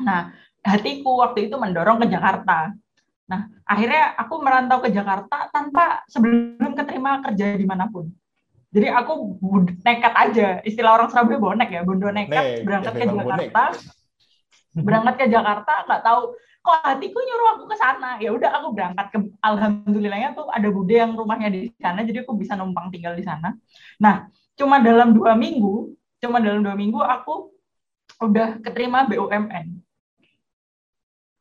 [0.05, 0.29] Nah,
[0.61, 2.77] hatiku waktu itu mendorong ke Jakarta.
[3.27, 8.07] Nah, akhirnya aku merantau ke Jakarta tanpa sebelum keterima kerja di mana pun
[8.77, 9.41] jadi aku
[9.87, 13.63] nekat aja, istilah orang Surabaya bonek ya, bondo nekat Nek, berangkat ya, ke Jakarta.
[13.73, 14.85] Bonek.
[14.85, 16.21] Berangkat ke Jakarta nggak tahu
[16.61, 18.21] kok hatiku nyuruh aku ke sana.
[18.21, 22.37] Ya udah aku berangkat ke alhamdulillahnya tuh ada bude yang rumahnya di sana, jadi aku
[22.37, 23.57] bisa numpang tinggal di sana.
[23.97, 24.29] Nah,
[24.61, 27.55] cuma dalam dua minggu, cuma dalam dua minggu aku
[28.21, 29.86] udah keterima BUMN.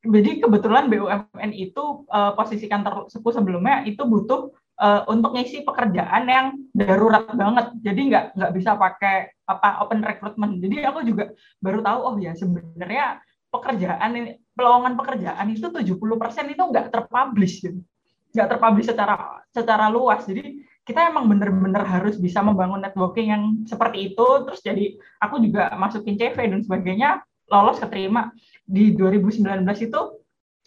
[0.05, 6.23] Jadi kebetulan BUMN itu uh, posisi kantor suku sebelumnya itu butuh uh, untuk ngisi pekerjaan
[6.29, 7.73] yang darurat banget.
[7.81, 10.61] Jadi nggak nggak bisa pakai apa open recruitment.
[10.61, 16.63] Jadi aku juga baru tahu oh ya sebenarnya pekerjaan ini pelowongan pekerjaan itu 70% itu
[16.63, 17.79] nggak terpublish gitu.
[18.35, 20.27] Nggak terpublish secara secara luas.
[20.27, 24.27] Jadi kita emang bener-bener harus bisa membangun networking yang seperti itu.
[24.45, 24.85] Terus jadi
[25.17, 28.33] aku juga masukin CV dan sebagainya, lolos keterima
[28.65, 30.01] di 2019 itu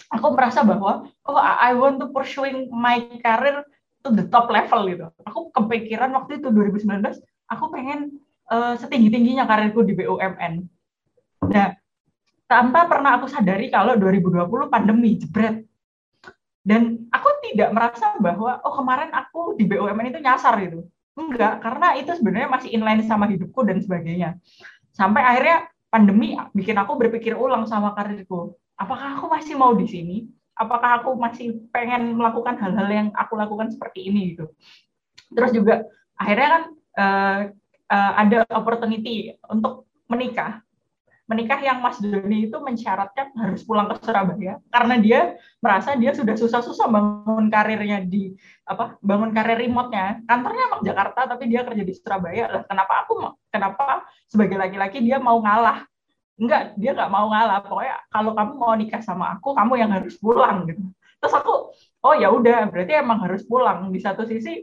[0.08, 3.66] aku merasa bahwa oh I want to pursuing my career
[4.06, 5.06] to the top level gitu.
[5.26, 7.18] Aku kepikiran waktu itu 2019,
[7.50, 8.16] aku pengen
[8.48, 10.64] uh, setinggi-tingginya karirku di BUMN.
[11.50, 11.74] Nah,
[12.46, 15.66] tanpa pernah aku sadari kalau 2020 pandemi jebret.
[16.68, 20.84] Dan aku tidak merasa bahwa oh kemarin aku di BUMN itu nyasar gitu.
[21.18, 24.38] Enggak, karena itu sebenarnya masih inline sama hidupku dan sebagainya.
[24.94, 28.56] Sampai akhirnya pandemi bikin aku berpikir ulang sama karirku.
[28.78, 30.16] Apakah aku masih mau di sini?
[30.58, 34.50] apakah aku masih pengen melakukan hal-hal yang aku lakukan seperti ini gitu.
[35.30, 35.86] Terus juga
[36.18, 36.62] akhirnya kan
[36.98, 37.40] uh,
[37.94, 40.60] uh, ada opportunity untuk menikah.
[41.28, 45.20] Menikah yang Mas Doni itu mensyaratkan harus pulang ke Surabaya karena dia
[45.60, 48.32] merasa dia sudah susah-susah bangun karirnya di
[48.64, 50.24] apa bangun karir remote-nya.
[50.24, 52.48] Kantornya emang Jakarta tapi dia kerja di Surabaya.
[52.48, 53.12] Lah kenapa aku
[53.52, 55.84] kenapa sebagai laki-laki dia mau ngalah
[56.38, 60.14] enggak dia nggak mau ngalah pokoknya kalau kamu mau nikah sama aku kamu yang harus
[60.22, 60.86] pulang gitu
[61.18, 64.62] terus aku oh ya udah berarti emang harus pulang di satu sisi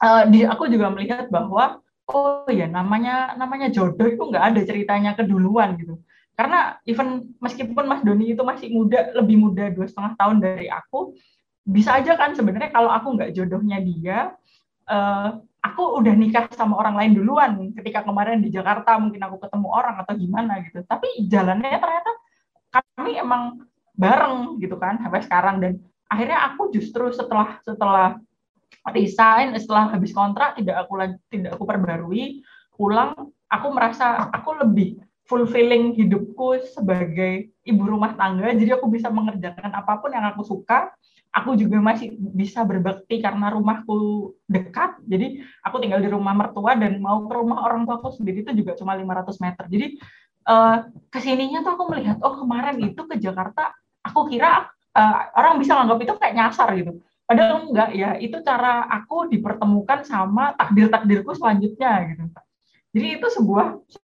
[0.00, 5.12] uh, di aku juga melihat bahwa oh ya namanya namanya jodoh itu nggak ada ceritanya
[5.18, 5.98] keduluan gitu.
[6.36, 11.16] Karena even meskipun Mas Doni itu masih muda lebih muda dua setengah tahun dari aku
[11.66, 14.36] bisa aja kan sebenarnya kalau aku nggak jodohnya dia
[14.86, 19.68] uh, aku udah nikah sama orang lain duluan ketika kemarin di Jakarta mungkin aku ketemu
[19.72, 20.86] orang atau gimana gitu.
[20.86, 22.12] Tapi jalannya ternyata
[22.70, 23.66] kami emang
[23.96, 25.56] bareng gitu kan sampai sekarang.
[25.58, 25.72] Dan
[26.06, 28.20] akhirnya aku justru setelah setelah
[28.94, 30.94] resign setelah habis kontrak tidak aku
[31.30, 32.42] tidak aku perbarui
[32.74, 33.14] pulang
[33.50, 38.54] aku merasa aku lebih fulfilling hidupku sebagai ibu rumah tangga.
[38.54, 40.94] Jadi aku bisa mengerjakan apa pun yang aku suka.
[41.34, 44.96] Aku juga masih bisa berbakti karena rumahku dekat.
[45.04, 48.72] Jadi aku tinggal di rumah mertua dan mau ke rumah orang tuaku sendiri itu juga
[48.78, 49.64] cuma 500 meter.
[49.68, 49.86] Jadi
[50.48, 55.60] uh, ke sininya tuh aku melihat, oh kemarin itu ke Jakarta, aku kira uh, orang
[55.60, 57.04] bisa nganggap itu kayak nyasar gitu.
[57.26, 62.24] Padahal enggak ya, itu cara aku dipertemukan sama takdir-takdirku selanjutnya gitu.
[62.96, 63.66] Jadi itu sebuah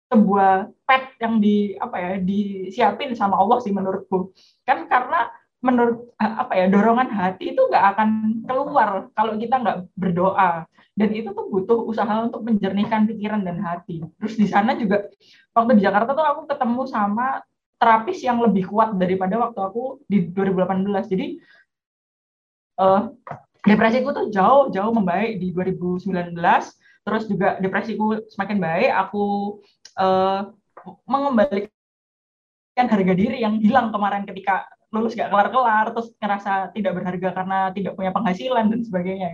[0.10, 4.34] sebuah pet yang di apa ya disiapin sama Allah sih menurutku.
[4.65, 5.29] Kan karena
[5.60, 8.10] menurut apa ya dorongan hati itu nggak akan
[8.47, 10.63] keluar kalau kita nggak berdoa
[10.95, 14.01] dan itu tuh butuh usaha untuk menjernihkan pikiran dan hati.
[14.17, 15.05] Terus di sana juga
[15.51, 17.43] waktu di Jakarta tuh aku ketemu sama
[17.79, 21.12] terapis yang lebih kuat daripada waktu aku di 2018.
[21.12, 21.39] Jadi
[22.79, 23.11] uh,
[23.67, 26.33] depresiku tuh jauh jauh membaik di 2019
[27.03, 29.25] terus juga depresiku semakin baik aku
[29.99, 30.49] uh,
[31.03, 31.67] mengembalikan
[32.87, 37.93] harga diri yang hilang kemarin ketika lulus gak kelar-kelar terus ngerasa tidak berharga karena tidak
[37.93, 39.29] punya penghasilan dan sebagainya.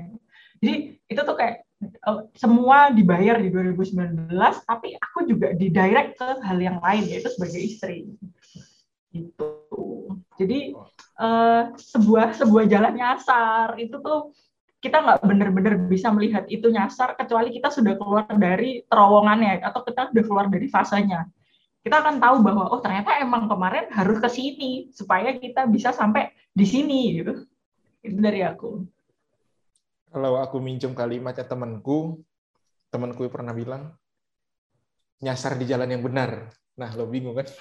[0.60, 1.64] Jadi itu tuh kayak
[2.04, 4.36] uh, semua dibayar di 2019
[4.68, 8.12] tapi aku juga didirect ke hal yang lain yaitu sebagai istri.
[9.16, 9.52] Gitu.
[10.36, 10.76] Jadi
[11.20, 14.32] uh, sebuah sebuah jalan nyasar itu tuh
[14.84, 20.14] kita nggak benar-benar bisa melihat itu nyasar kecuali kita sudah keluar dari terowongannya atau kita
[20.14, 21.26] sudah keluar dari fasenya.
[21.82, 26.30] Kita akan tahu bahwa oh ternyata emang kemarin harus ke sini supaya kita bisa sampai
[26.54, 27.34] di sini gitu.
[28.06, 28.86] Itu dari aku.
[30.14, 32.22] Kalau aku minjem kalimatnya temanku,
[32.94, 33.90] temanku pernah bilang
[35.22, 36.54] nyasar di jalan yang benar.
[36.78, 37.48] Nah, lo bingung kan?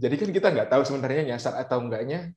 [0.00, 2.32] Jadi kan kita nggak tahu sebenarnya nyasar atau enggaknya.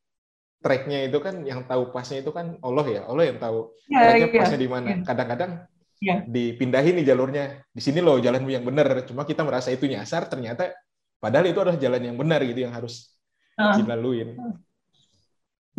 [0.63, 3.01] Tracknya itu kan yang tahu pasnya itu kan Allah ya.
[3.07, 4.87] Allah yang tahu ya, tracknya ya, pasnya di mana.
[4.87, 4.97] Ya.
[5.03, 5.51] Kadang-kadang
[5.99, 6.15] ya.
[6.27, 7.45] dipindahin nih jalurnya.
[7.71, 8.87] Di sini loh jalanmu yang benar.
[9.07, 10.71] Cuma kita merasa itu nyasar, ternyata
[11.19, 13.15] padahal itu adalah jalan yang benar gitu yang harus
[13.59, 13.75] uh.
[13.79, 14.35] dilaluin.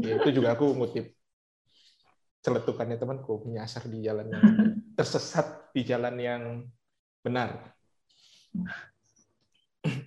[0.01, 1.15] Ya, itu juga aku ngutip
[2.45, 4.45] celetukannya temanku menyasar di jalan yang
[5.01, 6.43] tersesat di jalan yang
[7.25, 7.73] benar.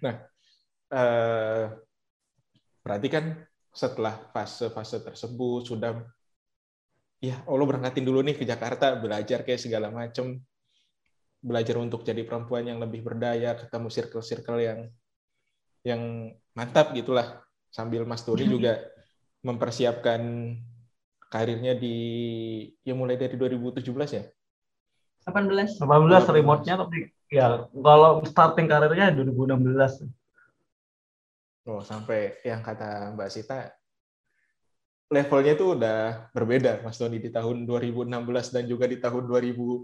[0.06, 0.16] Nah,
[0.92, 1.64] eh,
[2.84, 3.26] berarti kan
[3.74, 6.02] setelah fase-fase tersebut sudah
[7.22, 10.38] ya Allah berangkatin dulu nih ke Jakarta belajar kayak segala macam
[11.42, 14.80] belajar untuk jadi perempuan yang lebih berdaya ketemu circle-circle yang
[15.86, 16.02] yang
[16.58, 17.42] mantap gitulah.
[17.70, 18.82] Sambil Mas Doni juga
[19.46, 20.22] mempersiapkan
[21.30, 21.96] karirnya di
[22.82, 23.86] ya mulai dari 2017
[24.18, 24.24] ya?
[25.28, 30.08] 18 18 remote-nya tapi ya kalau starting karirnya 2016
[31.68, 33.68] Oh, sampai yang kata Mbak Sita,
[35.12, 39.84] levelnya itu udah berbeda, Mas Doni, di tahun 2016 dan juga di tahun 2000.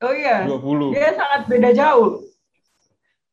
[0.00, 0.92] Oh iya, 20.
[0.92, 2.24] dia sangat beda jauh.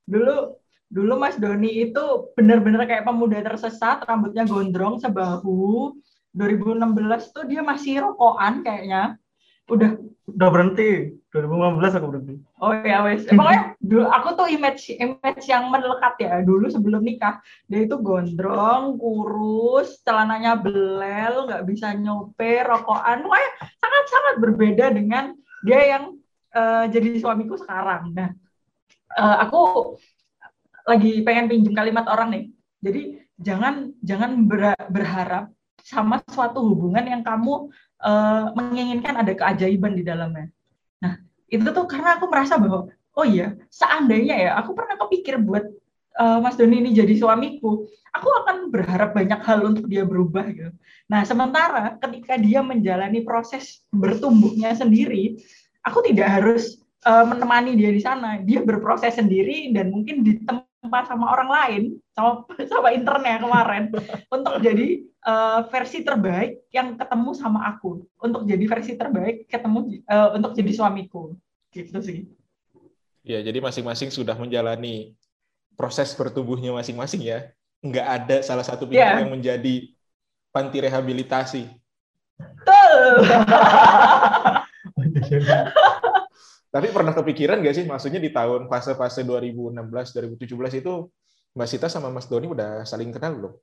[0.08, 0.56] Dulu
[0.88, 5.91] dulu Mas Doni itu benar-benar kayak pemuda tersesat, rambutnya gondrong sebahu.
[6.32, 9.19] 2016 tuh dia masih rokokan kayaknya.
[9.67, 9.99] Udah.
[10.27, 11.17] Udah berhenti.
[11.32, 12.36] 2015 aku berhenti.
[12.58, 13.27] Oh ya wes.
[13.30, 16.34] Pokoknya dulu aku tuh image image yang melekat ya.
[16.41, 23.21] Dulu sebelum nikah dia itu gondrong kurus celananya belel nggak bisa nyope rokokan.
[23.27, 25.25] Pokoknya sangat sangat berbeda dengan
[25.62, 26.03] dia yang
[26.58, 28.15] uh, jadi suamiku sekarang.
[28.17, 28.34] Nah
[29.19, 29.62] uh, aku
[30.88, 32.45] lagi pengen pinjam kalimat orang nih.
[32.82, 33.01] Jadi
[33.38, 34.47] jangan jangan
[34.89, 35.51] berharap
[35.88, 37.71] sama suatu hubungan yang kamu
[38.02, 40.50] uh, menginginkan ada keajaiban di dalamnya.
[41.02, 45.66] Nah, itu tuh karena aku merasa bahwa oh iya, seandainya ya aku pernah kepikir buat
[46.18, 50.72] uh, Mas Doni ini jadi suamiku, aku akan berharap banyak hal untuk dia berubah gitu.
[51.08, 55.40] Nah, sementara ketika dia menjalani proses bertumbuhnya sendiri,
[55.82, 58.42] aku tidak harus uh, menemani dia di sana.
[58.44, 60.22] Dia berproses sendiri dan mungkin
[60.88, 61.84] ditempa sama orang lain,
[62.15, 63.91] sama sama internnya kemarin
[64.36, 68.08] untuk jadi uh, versi terbaik yang ketemu sama aku.
[68.23, 71.36] Untuk jadi versi terbaik ketemu uh, untuk jadi suamiku.
[71.76, 72.23] Gitu sih.
[73.28, 75.12] Ya jadi masing-masing sudah menjalani
[75.76, 77.52] proses bertumbuhnya masing-masing ya.
[77.84, 79.19] Nggak ada salah satu pihak yeah.
[79.19, 79.91] yang menjadi
[80.56, 81.67] panti rehabilitasi
[86.78, 90.94] tapi pernah kepikiran nggak sih maksudnya di tahun fase-fase 2016 2017 itu
[91.58, 93.54] Mbak Sita sama Mas Doni udah saling kenal belum?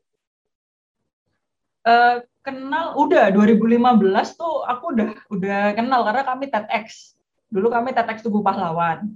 [1.84, 7.16] uh, kenal udah 2015 tuh aku udah udah kenal karena kami TEDx.
[7.48, 9.14] Dulu kami TEDx Tugu Pahlawan.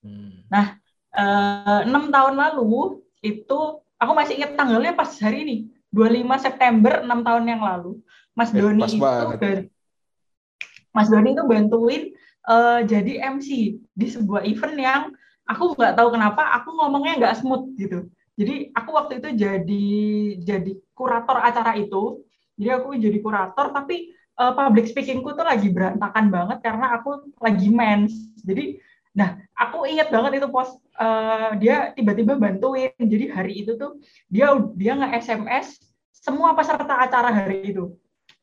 [0.00, 0.48] Hmm.
[0.48, 0.80] Nah,
[1.12, 3.58] eh, enam uh, tahun lalu itu
[4.00, 5.56] aku masih ingat tanggalnya pas hari ini
[5.92, 8.00] 25 September enam tahun yang lalu.
[8.32, 8.98] Mas eh, Doni itu
[10.90, 12.02] Mas Doni itu bantuin
[12.48, 15.02] uh, jadi MC di sebuah event yang
[15.50, 18.06] aku nggak tahu kenapa aku ngomongnya nggak smooth gitu.
[18.38, 19.88] Jadi aku waktu itu jadi
[20.40, 22.24] jadi kurator acara itu.
[22.56, 27.68] Jadi aku jadi kurator tapi uh, public speakingku tuh lagi berantakan banget karena aku lagi
[27.68, 28.14] mens.
[28.40, 28.80] Jadi
[29.10, 32.94] nah aku ingat banget itu pos uh, dia tiba-tiba bantuin.
[32.96, 33.98] Jadi hari itu tuh
[34.30, 35.76] dia dia nge SMS
[36.14, 37.92] semua peserta acara hari itu.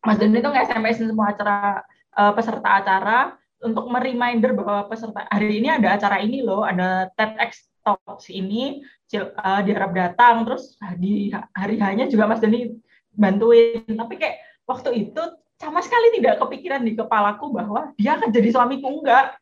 [0.06, 1.82] Mas Doni itu nge SMS semua acara
[2.14, 7.66] uh, peserta acara untuk mereminder bahwa peserta hari ini ada acara ini loh, ada TEDx
[7.82, 8.84] Talks ini
[9.16, 12.76] uh, diharap datang, terus di hari hanya juga Mas Doni
[13.16, 13.82] bantuin.
[13.88, 14.38] Tapi kayak
[14.68, 15.22] waktu itu
[15.58, 19.40] sama sekali tidak kepikiran di kepalaku bahwa dia akan jadi suamiku enggak.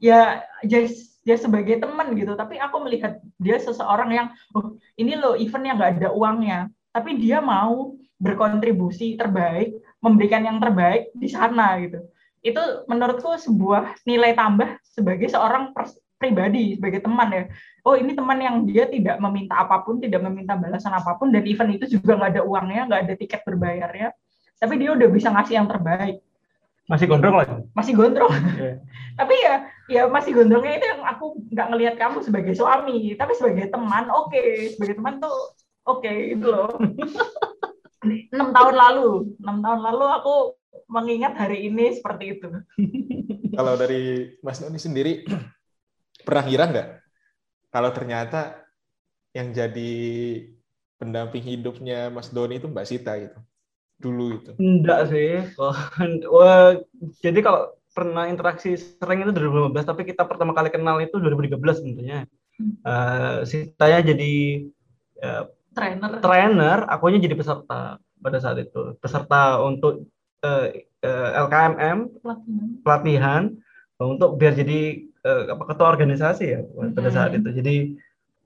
[0.00, 0.88] Ya, ya,
[1.28, 2.32] ya sebagai teman gitu.
[2.32, 6.58] Tapi aku melihat dia seseorang yang, oh ini loh event yang nggak ada uangnya.
[6.96, 12.00] Tapi dia mau berkontribusi terbaik, memberikan yang terbaik di sana gitu
[12.40, 15.76] itu menurutku sebuah nilai tambah sebagai seorang
[16.20, 17.44] pribadi sebagai teman ya.
[17.84, 21.48] Oh ini teman yang dia tidak meminta apa pun tidak meminta balasan apa pun dan
[21.48, 24.12] event itu juga nggak ada uangnya nggak ada tiket berbayarnya
[24.60, 26.20] tapi dia udah bisa ngasih yang terbaik.
[26.84, 28.32] Masih gondrong lagi masih gondrong.
[28.60, 28.76] Yeah.
[29.20, 29.54] tapi ya
[29.88, 34.32] ya masih gondrongnya itu yang aku nggak ngelihat kamu sebagai suami tapi sebagai teman oke.
[34.32, 34.76] Okay.
[34.76, 35.32] sebagai teman tuh
[35.88, 36.76] oke okay, itu loh.
[38.32, 40.34] Enam tahun lalu enam tahun lalu aku
[40.90, 42.46] mengingat hari ini seperti itu.
[43.58, 45.26] Kalau dari Mas Noni sendiri,
[46.26, 46.88] pernah ngira nggak
[47.70, 48.66] kalau ternyata
[49.30, 49.92] yang jadi
[50.98, 53.38] pendamping hidupnya Mas Doni itu Mbak Sita gitu?
[54.02, 54.50] Dulu itu.
[54.58, 55.46] Enggak sih.
[56.34, 56.76] Wah,
[57.22, 62.26] jadi kalau pernah interaksi sering itu 2015, tapi kita pertama kali kenal itu 2013 tentunya.
[62.84, 64.32] Uh, Sitanya jadi
[65.22, 66.10] uh, trainer.
[66.20, 68.98] Trainer, akunya jadi peserta pada saat itu.
[68.98, 70.10] Peserta untuk
[70.44, 72.66] uh, eh, uh, eh, LKMM pelatihan.
[72.84, 73.42] pelatihan
[74.00, 76.60] untuk biar jadi uh, ketua organisasi ya
[76.96, 77.48] pada saat itu.
[77.52, 77.76] Jadi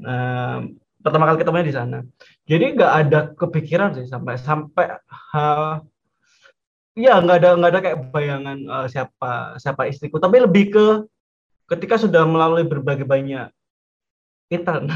[0.03, 0.67] uh,
[0.99, 1.99] pertama kali ketemunya di sana.
[2.49, 4.99] Jadi nggak ada kepikiran sih sampai sampai
[5.35, 5.79] uh,
[6.99, 10.19] ya nggak ada nggak ada kayak bayangan uh, siapa siapa istriku.
[10.19, 10.87] Tapi lebih ke
[11.71, 13.49] ketika sudah melalui berbagai banyak
[14.53, 14.93] intern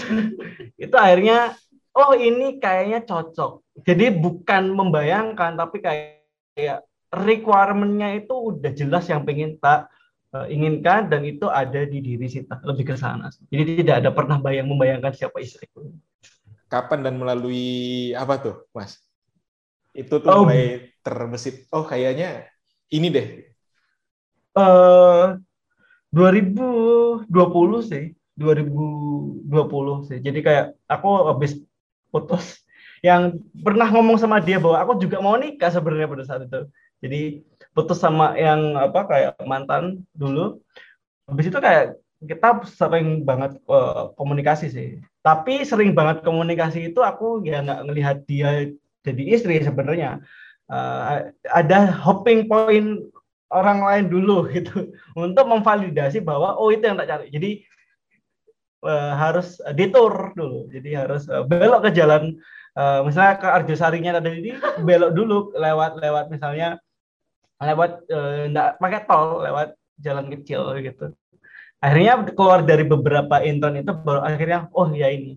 [0.84, 1.52] itu akhirnya
[1.98, 3.82] oh ini kayaknya cocok.
[3.82, 6.19] Jadi bukan membayangkan tapi kayak
[6.60, 9.88] kayak requirement-nya itu udah jelas yang pengen tak
[10.36, 13.32] uh, inginkan dan itu ada di diri Sita lebih ke sana.
[13.48, 15.88] Jadi tidak ada pernah bayang membayangkan siapa istriku.
[16.68, 19.00] Kapan dan melalui apa tuh, Mas?
[19.96, 20.44] Itu tuh oh.
[20.44, 21.66] mulai terbesit.
[21.72, 22.46] Oh, kayaknya
[22.92, 23.28] ini deh.
[24.54, 25.40] Uh,
[26.12, 27.26] 2020
[27.88, 29.48] sih, 2020
[30.06, 30.18] sih.
[30.22, 31.58] Jadi kayak aku habis
[32.10, 32.62] putus
[33.00, 36.68] yang pernah ngomong sama dia bahwa aku juga mau nikah sebenarnya pada saat itu.
[37.00, 37.40] Jadi
[37.72, 40.60] putus sama yang apa kayak mantan dulu.
[41.24, 44.88] Habis itu kayak kita sering banget uh, komunikasi sih.
[45.24, 48.68] Tapi sering banget komunikasi itu aku ya nggak ngelihat dia
[49.00, 50.20] jadi istri sebenarnya.
[50.70, 53.00] Uh, ada hopping point
[53.50, 57.26] orang lain dulu gitu untuk memvalidasi bahwa oh itu yang tak cari.
[57.32, 57.50] Jadi
[58.84, 60.68] uh, harus detour dulu.
[60.68, 62.36] Jadi harus uh, belok ke jalan
[62.80, 66.80] uh, misalnya ke Arjosarinya tadi ini belok dulu lewat lewat misalnya
[67.60, 68.08] lewat
[68.48, 71.12] enggak uh, pakai tol lewat jalan kecil gitu.
[71.80, 75.36] Akhirnya keluar dari beberapa intern itu baru akhirnya oh ya ini.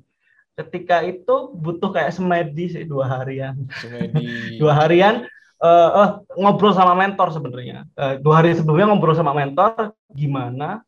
[0.53, 3.67] Ketika itu butuh kayak semedi sih dua harian.
[3.79, 4.23] Semedi.
[4.61, 5.27] dua harian
[5.59, 7.83] uh, uh, ngobrol sama mentor sebenarnya.
[7.97, 10.83] Uh, dua hari sebelumnya ngobrol sama mentor gimana?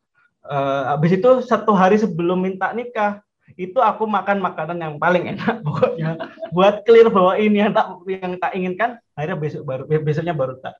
[0.45, 3.24] Uh, habis itu satu hari sebelum minta nikah
[3.55, 6.19] itu aku makan makanan yang paling enak pokoknya.
[6.51, 10.75] Buat clear bahwa ini yang tak yang tak inginkan akhirnya besok baru besoknya baru tak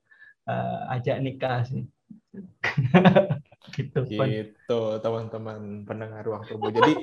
[0.47, 1.83] uh, ajak nikah sih.
[3.75, 6.69] Gitu gitu teman-teman pendengar ruang turbo.
[6.69, 6.95] Jadi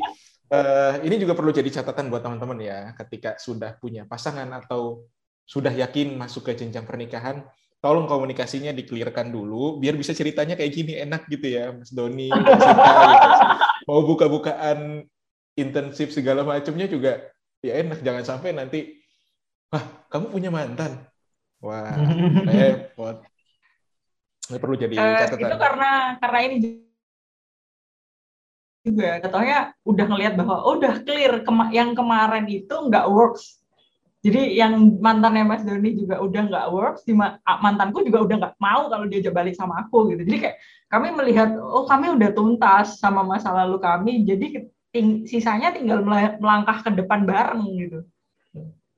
[0.52, 5.04] uh, ini juga perlu jadi catatan buat teman-teman ya ketika sudah punya pasangan atau
[5.42, 7.42] sudah yakin masuk ke jenjang pernikahan
[7.82, 12.62] tolong komunikasinya dikelirkan dulu biar bisa ceritanya kayak gini enak gitu ya Mas Doni Mas
[12.62, 13.28] Sita, gitu.
[13.90, 15.02] mau buka-bukaan
[15.56, 17.20] intensif segala macamnya juga
[17.62, 18.98] ya enak jangan sampai nanti
[19.72, 21.04] wah kamu punya mantan.
[21.62, 21.94] Wah
[22.48, 23.22] repot.
[24.50, 25.48] Ini perlu jadi uh, catatan.
[25.48, 26.56] itu karena karena ini
[28.82, 33.62] juga katanya udah ngelihat bahwa oh, udah clear kema yang kemarin itu nggak works.
[34.22, 37.10] Jadi yang mantannya Mas Doni juga udah nggak works, di
[37.42, 40.22] mantanku juga udah nggak mau kalau dia balik sama aku gitu.
[40.22, 45.72] Jadi kayak kami melihat, oh kami udah tuntas sama masa lalu kami, jadi ting sisanya
[45.72, 46.04] tinggal
[46.38, 47.98] melangkah ke depan bareng gitu.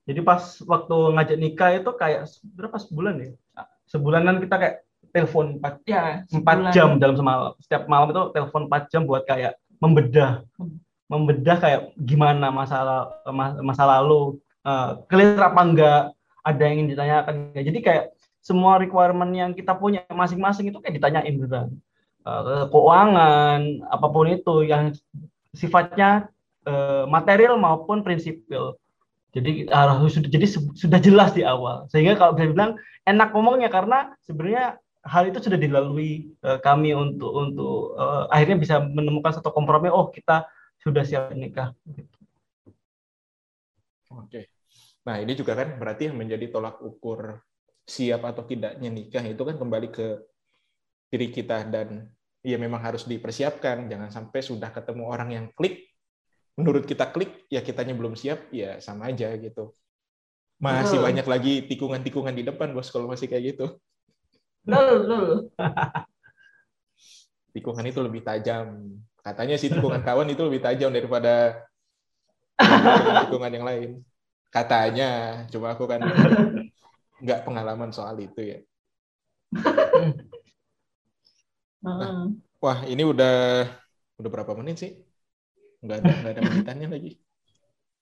[0.04, 3.30] Jadi pas waktu ngajak nikah itu kayak berapa sebulan ya?
[3.88, 4.76] Sebulanan kita kayak
[5.14, 6.72] telepon 4 Ya, empat sebulan.
[6.74, 7.52] jam dalam semalam.
[7.62, 10.42] Setiap malam itu telepon 4 jam buat kayak membedah,
[11.06, 14.36] membedah kayak gimana masalah mas- masa lalu,
[15.06, 16.02] clear apa enggak,
[16.42, 17.34] ada yang ingin ditanyakan.
[17.54, 18.04] Jadi kayak
[18.44, 21.68] semua requirement yang kita punya masing-masing itu kayak ditanyain beneran.
[22.24, 24.92] Eh, keuangan, apa pun itu yang
[25.54, 26.28] sifatnya
[26.66, 28.76] eh, material maupun prinsipil.
[29.34, 31.90] Jadi harus sudah jadi su- sudah jelas di awal.
[31.90, 37.30] Sehingga kalau bisa bilang enak ngomongnya karena sebenarnya hal itu sudah dilalui eh, kami untuk
[37.34, 39.90] untuk eh, akhirnya bisa menemukan satu kompromi.
[39.90, 40.46] Oh kita
[40.78, 41.72] sudah siap nikah.
[44.14, 44.54] Oke.
[45.04, 47.42] Nah, ini juga kan berarti yang menjadi tolak ukur
[47.84, 50.24] siap atau tidaknya nikah itu kan kembali ke
[51.12, 52.08] diri kita dan
[52.44, 53.88] ya memang harus dipersiapkan.
[53.88, 55.88] Jangan sampai sudah ketemu orang yang klik,
[56.60, 59.72] menurut kita klik, ya kitanya belum siap, ya sama aja gitu.
[60.60, 61.06] Masih Betul.
[61.08, 63.66] banyak lagi tikungan-tikungan di depan, bos, kalau masih kayak gitu.
[64.68, 65.50] Lul.
[67.54, 68.98] Tikungan itu lebih tajam.
[69.24, 71.64] Katanya sih tikungan kawan itu lebih tajam daripada
[73.24, 73.90] tikungan yang lain.
[74.50, 76.02] Katanya, cuma aku kan
[77.24, 78.58] nggak pengalaman soal itu ya.
[81.84, 82.16] Heeh.
[82.64, 83.68] Wah, ini udah
[84.16, 84.92] udah berapa menit sih?
[85.84, 87.12] Nggak ada nggak ada menitannya lagi.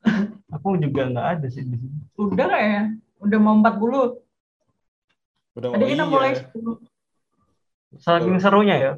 [0.55, 1.99] Aku juga nggak ada sih di sini.
[2.15, 2.83] Udah kayaknya.
[3.23, 4.23] Udah mau 40.
[5.59, 7.99] Udah Tadi oh kita iya, mulai 10.
[7.99, 8.93] Saking serunya ya.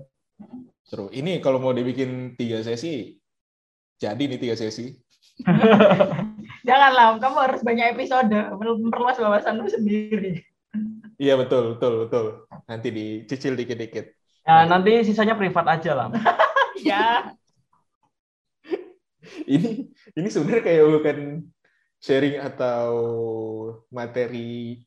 [0.85, 1.09] seru.
[1.11, 3.16] Ini kalau mau dibikin tiga sesi,
[3.97, 4.93] jadi nih tiga sesi.
[6.68, 8.30] Janganlah, kamu harus banyak episode.
[8.55, 10.45] Memperluas wawasanmu sendiri.
[11.18, 12.26] Iya betul betul betul.
[12.68, 14.24] Nanti dicicil dikit-dikit.
[14.45, 16.09] Ya, nanti sisanya privat aja lah.
[16.84, 17.32] ya.
[19.49, 19.88] Ini
[20.20, 21.18] ini sebenarnya kayak bukan
[21.97, 22.92] sharing atau
[23.88, 24.84] materi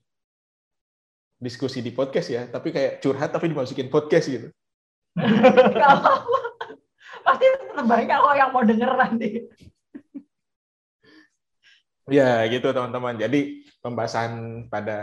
[1.42, 4.48] diskusi di podcast ya, tapi kayak curhat tapi dimasukin podcast gitu.
[5.18, 6.40] Gak apa-apa.
[7.26, 7.46] Pasti
[7.82, 9.30] banyak kok yang mau denger nanti.
[12.08, 13.18] Ya gitu teman-teman.
[13.18, 15.00] Jadi pembahasan pada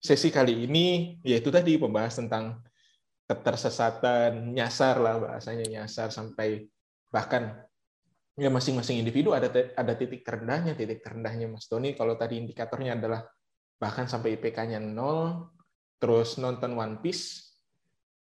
[0.00, 2.65] sesi kali ini yaitu tadi pembahas tentang
[3.26, 6.66] ketersesatan nyasar lah bahasanya nyasar sampai
[7.10, 7.58] bahkan
[8.38, 13.26] ya masing-masing individu ada ada titik terendahnya titik terendahnya Mas Tony kalau tadi indikatornya adalah
[13.76, 15.50] bahkan sampai IPK-nya nol
[15.98, 17.50] terus nonton One Piece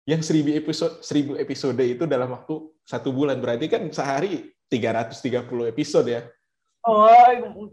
[0.07, 6.07] yang 1000 episode 1000 episode itu dalam waktu satu bulan berarti kan sehari 330 episode
[6.09, 6.23] ya
[6.83, 7.07] Oh,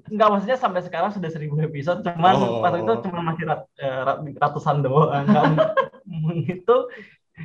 [0.07, 2.62] nggak maksudnya sampai sekarang sudah seribu episode, cuman Oh.
[2.62, 5.26] waktu itu cuma masih rat- eh, rat- ratusan doang.
[5.26, 5.74] Nggak-
[6.62, 6.76] itu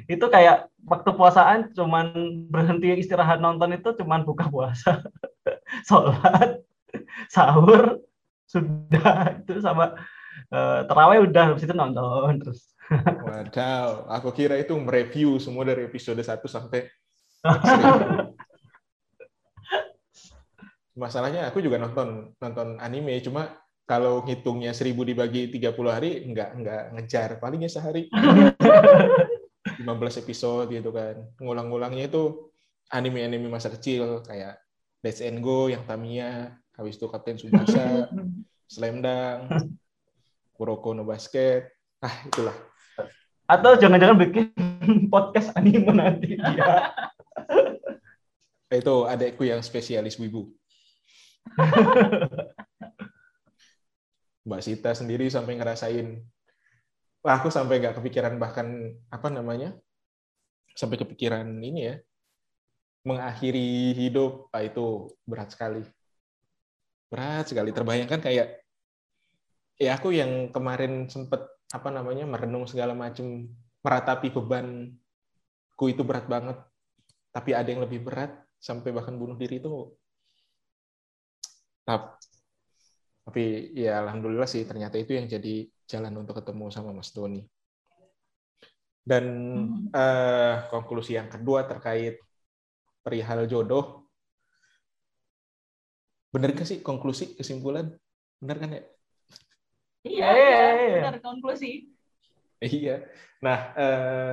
[0.05, 2.13] itu kayak waktu puasaan cuman
[2.51, 5.01] berhenti istirahat nonton itu cuman buka puasa,
[5.89, 6.61] sholat,
[7.31, 7.99] sahur,
[8.45, 9.97] sudah itu sama
[10.53, 12.75] eh, terawih udah habis itu nonton terus.
[13.25, 16.85] Wadaw, aku kira itu mereview semua dari episode 1 sampai
[17.41, 18.29] 1000.
[20.95, 23.51] Masalahnya aku juga nonton nonton anime, cuma
[23.83, 28.07] kalau ngitungnya 1000 dibagi 30 hari nggak nggak ngejar, palingnya sehari
[29.85, 31.21] 15 episode gitu kan.
[31.37, 32.49] Ngulang-ngulangnya itu
[32.89, 34.57] anime-anime masa kecil kayak
[35.05, 38.09] Let's and Go yang Tamiya, habis itu Kapten Tsubasa,
[38.73, 39.69] Slam Dunk,
[40.57, 41.69] Kuroko no Basket.
[42.01, 42.57] Ah, itulah.
[43.45, 44.49] Atau jangan-jangan bikin
[45.13, 46.89] podcast anime nanti dia.
[48.81, 50.49] Itu adekku yang spesialis wibu.
[54.45, 56.25] Mbak Sita sendiri sampai ngerasain,
[57.25, 59.73] aku sampai nggak kepikiran bahkan apa namanya,
[60.77, 61.95] sampai kepikiran ini ya,
[63.05, 65.81] mengakhiri hidup, ah, itu berat sekali.
[67.09, 67.73] Berat sekali.
[67.73, 68.61] Terbayangkan kayak,
[69.81, 71.41] ya aku yang kemarin sempet
[71.73, 73.49] apa namanya merenung segala macam,
[73.81, 76.57] meratapi bebanku itu berat banget.
[77.33, 79.93] Tapi ada yang lebih berat sampai bahkan bunuh diri itu
[81.85, 82.17] Tap.
[83.25, 87.45] Tapi ya alhamdulillah sih ternyata itu yang jadi jalan untuk ketemu sama Mas Doni.
[89.05, 89.93] Dan Hmm.
[89.93, 92.17] eh, konklusi yang kedua terkait
[93.05, 94.09] perihal jodoh.
[96.33, 97.93] Bener gak sih konklusi kesimpulan?
[98.41, 98.83] Bener kan ya?
[100.05, 101.01] Iya, Iya, iya, iya.
[101.01, 101.89] benar konklusi.
[102.61, 103.05] Iya.
[103.45, 104.31] Nah, eh,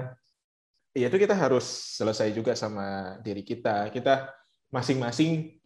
[0.97, 1.65] ya itu kita harus
[2.01, 3.93] selesai juga sama diri kita.
[3.93, 4.33] Kita
[4.73, 5.61] masing-masing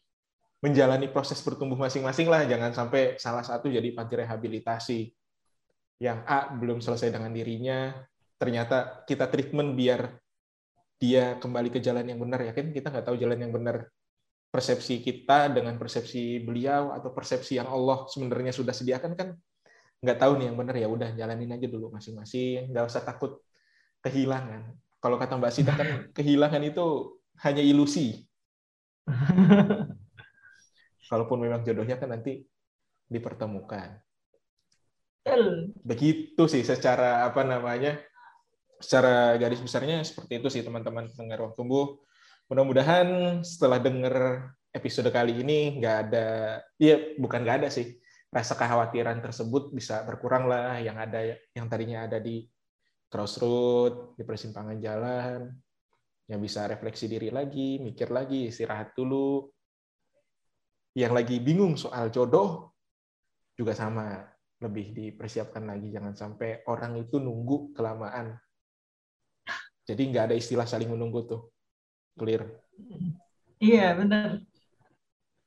[0.63, 2.43] menjalani proses bertumbuh masing-masing lah.
[2.43, 5.01] Jangan sampai salah satu jadi panti rehabilitasi.
[5.97, 7.97] Yang A belum selesai dengan dirinya,
[8.37, 10.13] ternyata kita treatment biar
[10.97, 12.45] dia kembali ke jalan yang benar.
[12.45, 13.89] Ya kan kita nggak tahu jalan yang benar.
[14.47, 19.29] Persepsi kita dengan persepsi beliau atau persepsi yang Allah sebenarnya sudah sediakan kan
[20.01, 23.43] nggak tahu nih yang benar ya udah jalanin aja dulu masing-masing nggak usah takut
[24.07, 24.63] kehilangan.
[25.03, 28.23] Kalau kata Mbak Sita kan kehilangan itu hanya ilusi.
[31.11, 32.43] Kalaupun memang jodohnya kan nanti
[33.07, 34.06] dipertemukan.
[35.83, 37.99] Begitu sih secara apa namanya?
[38.79, 41.99] Secara garis besarnya seperti itu sih teman-teman dengar ruang tumbuh.
[42.47, 44.17] Mudah-mudahan setelah dengar
[44.71, 46.27] episode kali ini nggak ada,
[46.79, 47.99] ya bukan nggak ada sih,
[48.31, 52.45] rasa kekhawatiran tersebut bisa berkurang lah yang ada yang tadinya ada di
[53.09, 55.41] crossroad di persimpangan jalan
[56.27, 59.47] yang bisa refleksi diri lagi mikir lagi istirahat dulu
[60.99, 62.77] yang lagi bingung soal jodoh
[63.57, 65.93] juga sama lebih dipersiapkan lagi.
[65.93, 68.37] Jangan sampai orang itu nunggu kelamaan.
[69.87, 71.43] Jadi nggak ada istilah saling menunggu tuh.
[72.17, 72.49] Clear.
[73.61, 74.41] Iya benar.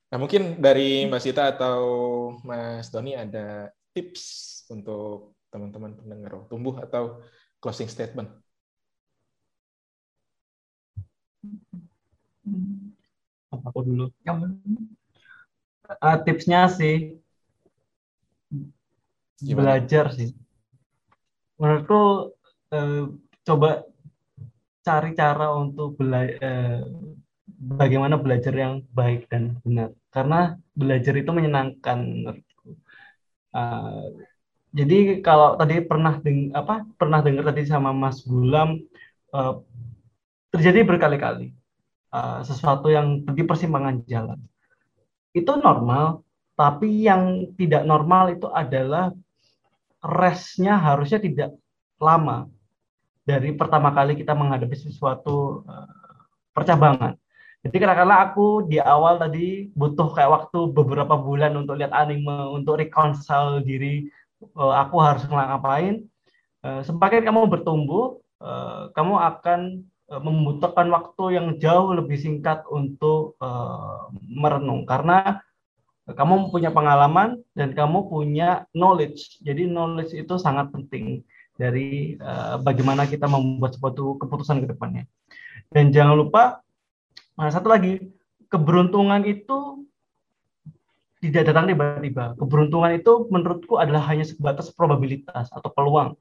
[0.10, 1.80] Nah, mungkin dari Mbak Sita atau
[2.41, 7.22] Mas Doni ada tips untuk teman-teman pendengar tumbuh atau
[7.62, 8.30] closing statement.
[13.53, 14.10] Aku dulu.
[15.89, 17.18] Uh, tipsnya sih
[19.40, 19.80] Gimana?
[19.80, 20.36] belajar sih.
[21.60, 22.36] Menurutku
[22.76, 23.04] uh,
[23.44, 23.88] coba
[24.84, 26.82] cari cara untuk belajar uh,
[27.60, 32.00] bagaimana belajar yang baik dan benar karena belajar itu menyenangkan
[33.52, 34.08] uh,
[34.72, 38.80] jadi kalau tadi pernah deng apa pernah dengar tadi sama Mas Gulam
[39.36, 39.60] uh,
[40.56, 41.52] terjadi berkali-kali
[42.16, 44.40] uh, sesuatu yang di persimpangan jalan
[45.36, 46.24] itu normal
[46.56, 49.12] tapi yang tidak normal itu adalah
[50.00, 51.50] resnya harusnya tidak
[52.00, 52.47] lama
[53.28, 55.89] dari pertama kali kita menghadapi sesuatu uh,
[56.56, 57.20] percabangan
[57.60, 62.80] jadi kadang-kadang aku di awal tadi butuh kayak waktu beberapa bulan untuk lihat anime, untuk
[62.80, 64.08] reconcile diri,
[64.56, 66.08] uh, aku harus ngapain.
[66.64, 73.36] Uh, semakin kamu bertumbuh, uh, kamu akan uh, membutuhkan waktu yang jauh lebih singkat untuk
[74.24, 75.43] merenung karena
[76.16, 79.41] kamu punya pengalaman dan kamu punya knowledge.
[79.45, 81.22] Jadi knowledge itu sangat penting
[81.60, 85.03] dari uh, bagaimana kita membuat suatu keputusan ke depannya.
[85.70, 86.64] Dan jangan lupa
[87.39, 88.03] Nah, satu lagi,
[88.51, 89.88] keberuntungan itu
[91.24, 92.36] tidak datang tiba-tiba.
[92.36, 96.20] Keberuntungan itu menurutku adalah hanya sebatas probabilitas atau peluang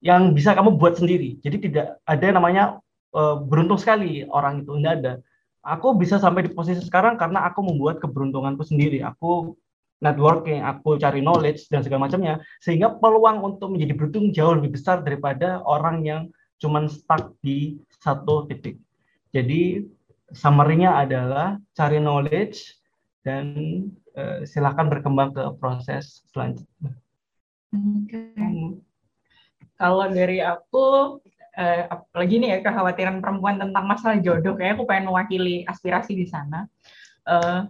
[0.00, 1.36] yang bisa kamu buat sendiri.
[1.44, 2.64] Jadi tidak ada yang namanya
[3.12, 5.12] uh, beruntung sekali orang itu tidak ada.
[5.60, 9.04] Aku bisa sampai di posisi sekarang karena aku membuat keberuntunganku sendiri.
[9.04, 9.56] Aku
[10.00, 15.04] networking, aku cari knowledge dan segala macamnya, sehingga peluang untuk menjadi beruntung jauh lebih besar
[15.04, 16.22] daripada orang yang
[16.60, 18.80] cuman stuck di satu titik.
[19.36, 19.84] Jadi
[20.32, 22.80] summary-nya adalah cari knowledge
[23.20, 23.52] dan
[24.16, 26.96] uh, silakan berkembang ke proses selanjutnya.
[27.70, 28.34] Okay.
[28.36, 28.80] Hmm.
[29.76, 31.20] Kalau dari aku,
[31.56, 36.26] eh, apalagi nih ya kekhawatiran perempuan tentang masalah jodoh, kayak aku pengen mewakili aspirasi di
[36.26, 36.66] sana.
[37.26, 37.60] Eh,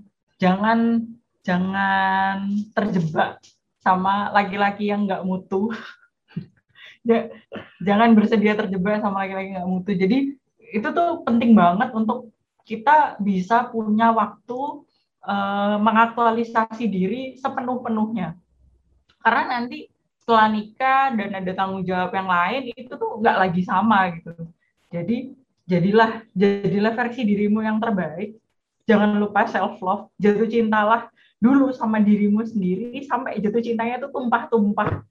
[0.40, 1.04] jangan
[1.40, 3.40] jangan terjebak
[3.80, 5.72] sama laki-laki yang nggak mutu.
[7.86, 9.92] jangan bersedia terjebak sama laki-laki nggak mutu.
[9.96, 10.36] Jadi
[10.70, 12.30] itu tuh penting banget untuk
[12.62, 14.86] kita bisa punya waktu
[15.26, 18.38] uh, mengaktualisasi diri sepenuh-penuhnya.
[19.20, 19.90] Karena nanti
[20.20, 24.32] setelah nikah dan ada tanggung jawab yang lain itu tuh nggak lagi sama gitu.
[24.92, 25.32] Jadi
[25.64, 28.36] jadilah jadilah versi dirimu yang terbaik.
[28.84, 31.08] Jangan lupa self love, jatuh cintalah
[31.40, 35.06] dulu sama dirimu sendiri sampai jatuh cintanya tuh tumpah-tumpah.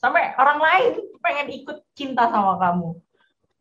[0.00, 2.96] Sampai orang lain pengen ikut cinta sama kamu.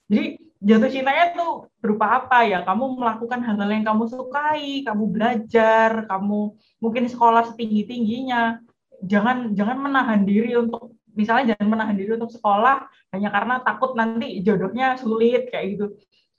[0.10, 0.26] Jadi
[0.64, 2.64] jatuh cintanya tuh berupa apa ya?
[2.64, 8.64] Kamu melakukan hal-hal yang kamu sukai, kamu belajar, kamu mungkin sekolah setinggi tingginya.
[9.06, 14.40] Jangan jangan menahan diri untuk misalnya jangan menahan diri untuk sekolah hanya karena takut nanti
[14.44, 15.86] jodohnya sulit kayak gitu.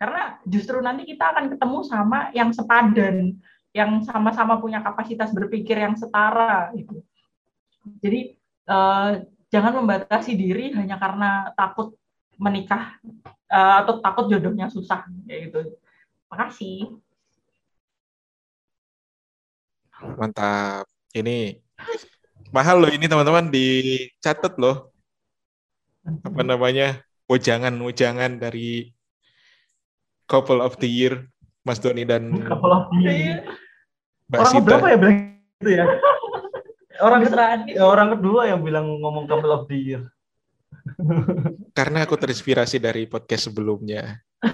[0.00, 3.36] Karena justru nanti kita akan ketemu sama yang sepadan,
[3.76, 7.04] yang sama-sama punya kapasitas berpikir yang setara gitu.
[8.00, 8.32] Jadi
[8.68, 9.11] eh,
[9.52, 12.00] jangan membatasi diri hanya karena takut
[12.40, 12.96] menikah
[13.52, 15.61] uh, atau takut jodohnya susah kayak gitu.
[16.32, 16.96] Makasih.
[20.16, 20.88] Mantap.
[21.12, 21.58] Ini
[22.51, 24.90] mahal loh ini teman-teman dicatat loh.
[26.26, 27.03] Apa namanya?
[27.30, 28.90] Ujangan-ujangan dari
[30.26, 31.30] couple of the year
[31.62, 33.38] Mas Doni dan couple of the year.
[34.30, 34.66] Mbak orang Sita.
[34.66, 35.16] berapa ya bilang
[35.59, 35.86] gitu ya?
[37.07, 37.20] orang
[37.78, 40.03] orang kedua yang bilang ngomong couple of the year.
[41.76, 44.22] Karena aku terinspirasi dari podcast sebelumnya.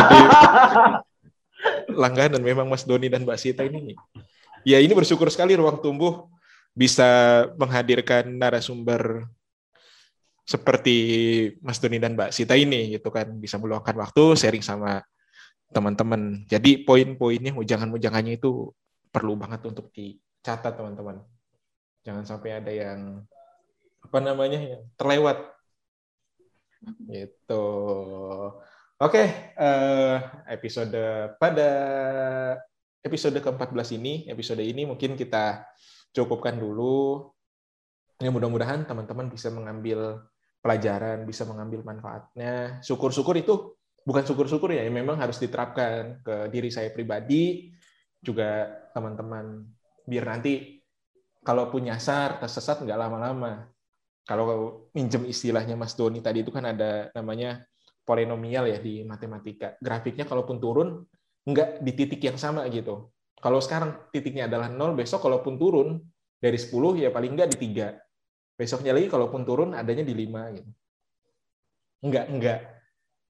[0.00, 0.20] Jadi
[1.92, 3.94] langganan memang Mas Doni dan Mbak Sita ini.
[4.66, 6.28] Ya ini bersyukur sekali ruang tumbuh
[6.74, 9.26] bisa menghadirkan narasumber
[10.46, 10.96] seperti
[11.62, 14.98] Mas Doni dan Mbak Sita ini gitu kan bisa meluangkan waktu sharing sama
[15.70, 16.42] teman-teman.
[16.50, 18.74] Jadi poin-poinnya ujangan-ujangannya itu
[19.14, 21.22] perlu banget untuk dicatat teman-teman.
[22.02, 23.22] Jangan sampai ada yang
[24.02, 25.38] apa namanya yang terlewat.
[27.06, 27.66] Gitu.
[29.00, 29.22] Oke,
[29.56, 30.16] uh,
[30.50, 31.00] episode
[31.40, 31.70] pada
[33.00, 35.64] episode ke-14 ini, episode ini mungkin kita
[36.14, 37.30] cukupkan dulu.
[38.20, 40.28] Ya mudah-mudahan teman-teman bisa mengambil
[40.60, 42.78] pelajaran, bisa mengambil manfaatnya.
[42.84, 47.72] Syukur-syukur itu bukan syukur-syukur ya, memang harus diterapkan ke diri saya pribadi,
[48.20, 49.64] juga teman-teman,
[50.04, 50.84] biar nanti
[51.40, 53.64] kalau punya nyasar, tersesat nggak lama-lama.
[54.28, 57.64] Kalau minjem istilahnya Mas Doni tadi itu kan ada namanya
[58.04, 59.74] polinomial ya di matematika.
[59.80, 61.00] Grafiknya kalaupun turun,
[61.48, 63.08] nggak di titik yang sama gitu.
[63.40, 66.00] Kalau sekarang titiknya adalah nol, besok kalaupun turun
[66.40, 67.96] dari 10 ya paling nggak di tiga
[68.60, 70.70] Besoknya lagi kalaupun turun adanya di 5 gitu.
[72.04, 72.60] Enggak, enggak.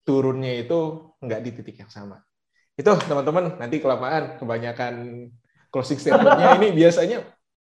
[0.03, 0.79] Turunnya itu
[1.23, 2.19] enggak di titik yang sama.
[2.75, 4.95] Itu teman-teman nanti kelamaan kebanyakan
[5.71, 7.23] closing statement-nya ini biasanya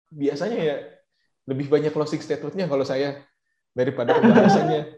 [0.09, 0.75] biasanya ya
[1.45, 3.21] lebih banyak closing statement-nya kalau saya
[3.77, 4.97] daripada pembahasannya.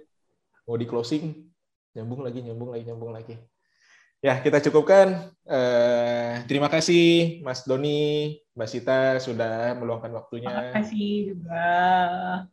[0.63, 1.51] Mau di closing
[1.91, 3.35] nyambung lagi, nyambung lagi, nyambung lagi.
[4.23, 5.35] Ya, kita cukupkan.
[5.43, 10.47] Eh, terima kasih Mas Doni, Mbak Sita sudah meluangkan waktunya.
[10.47, 11.67] Terima kasih juga.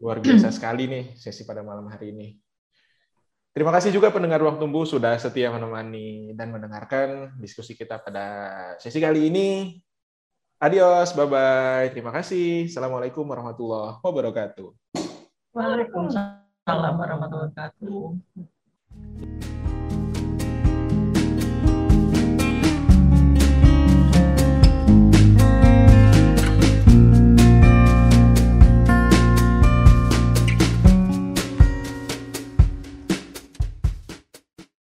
[0.03, 2.35] Luar biasa sekali nih sesi pada malam hari ini.
[3.55, 8.27] Terima kasih juga pendengar Ruang Tumbuh sudah setia menemani dan mendengarkan diskusi kita pada
[8.83, 9.79] sesi kali ini.
[10.59, 11.95] Adios, bye-bye.
[11.95, 12.67] Terima kasih.
[12.67, 14.75] Assalamualaikum warahmatullahi wabarakatuh.
[15.55, 19.50] Waalaikumsalam warahmatullahi wabarakatuh.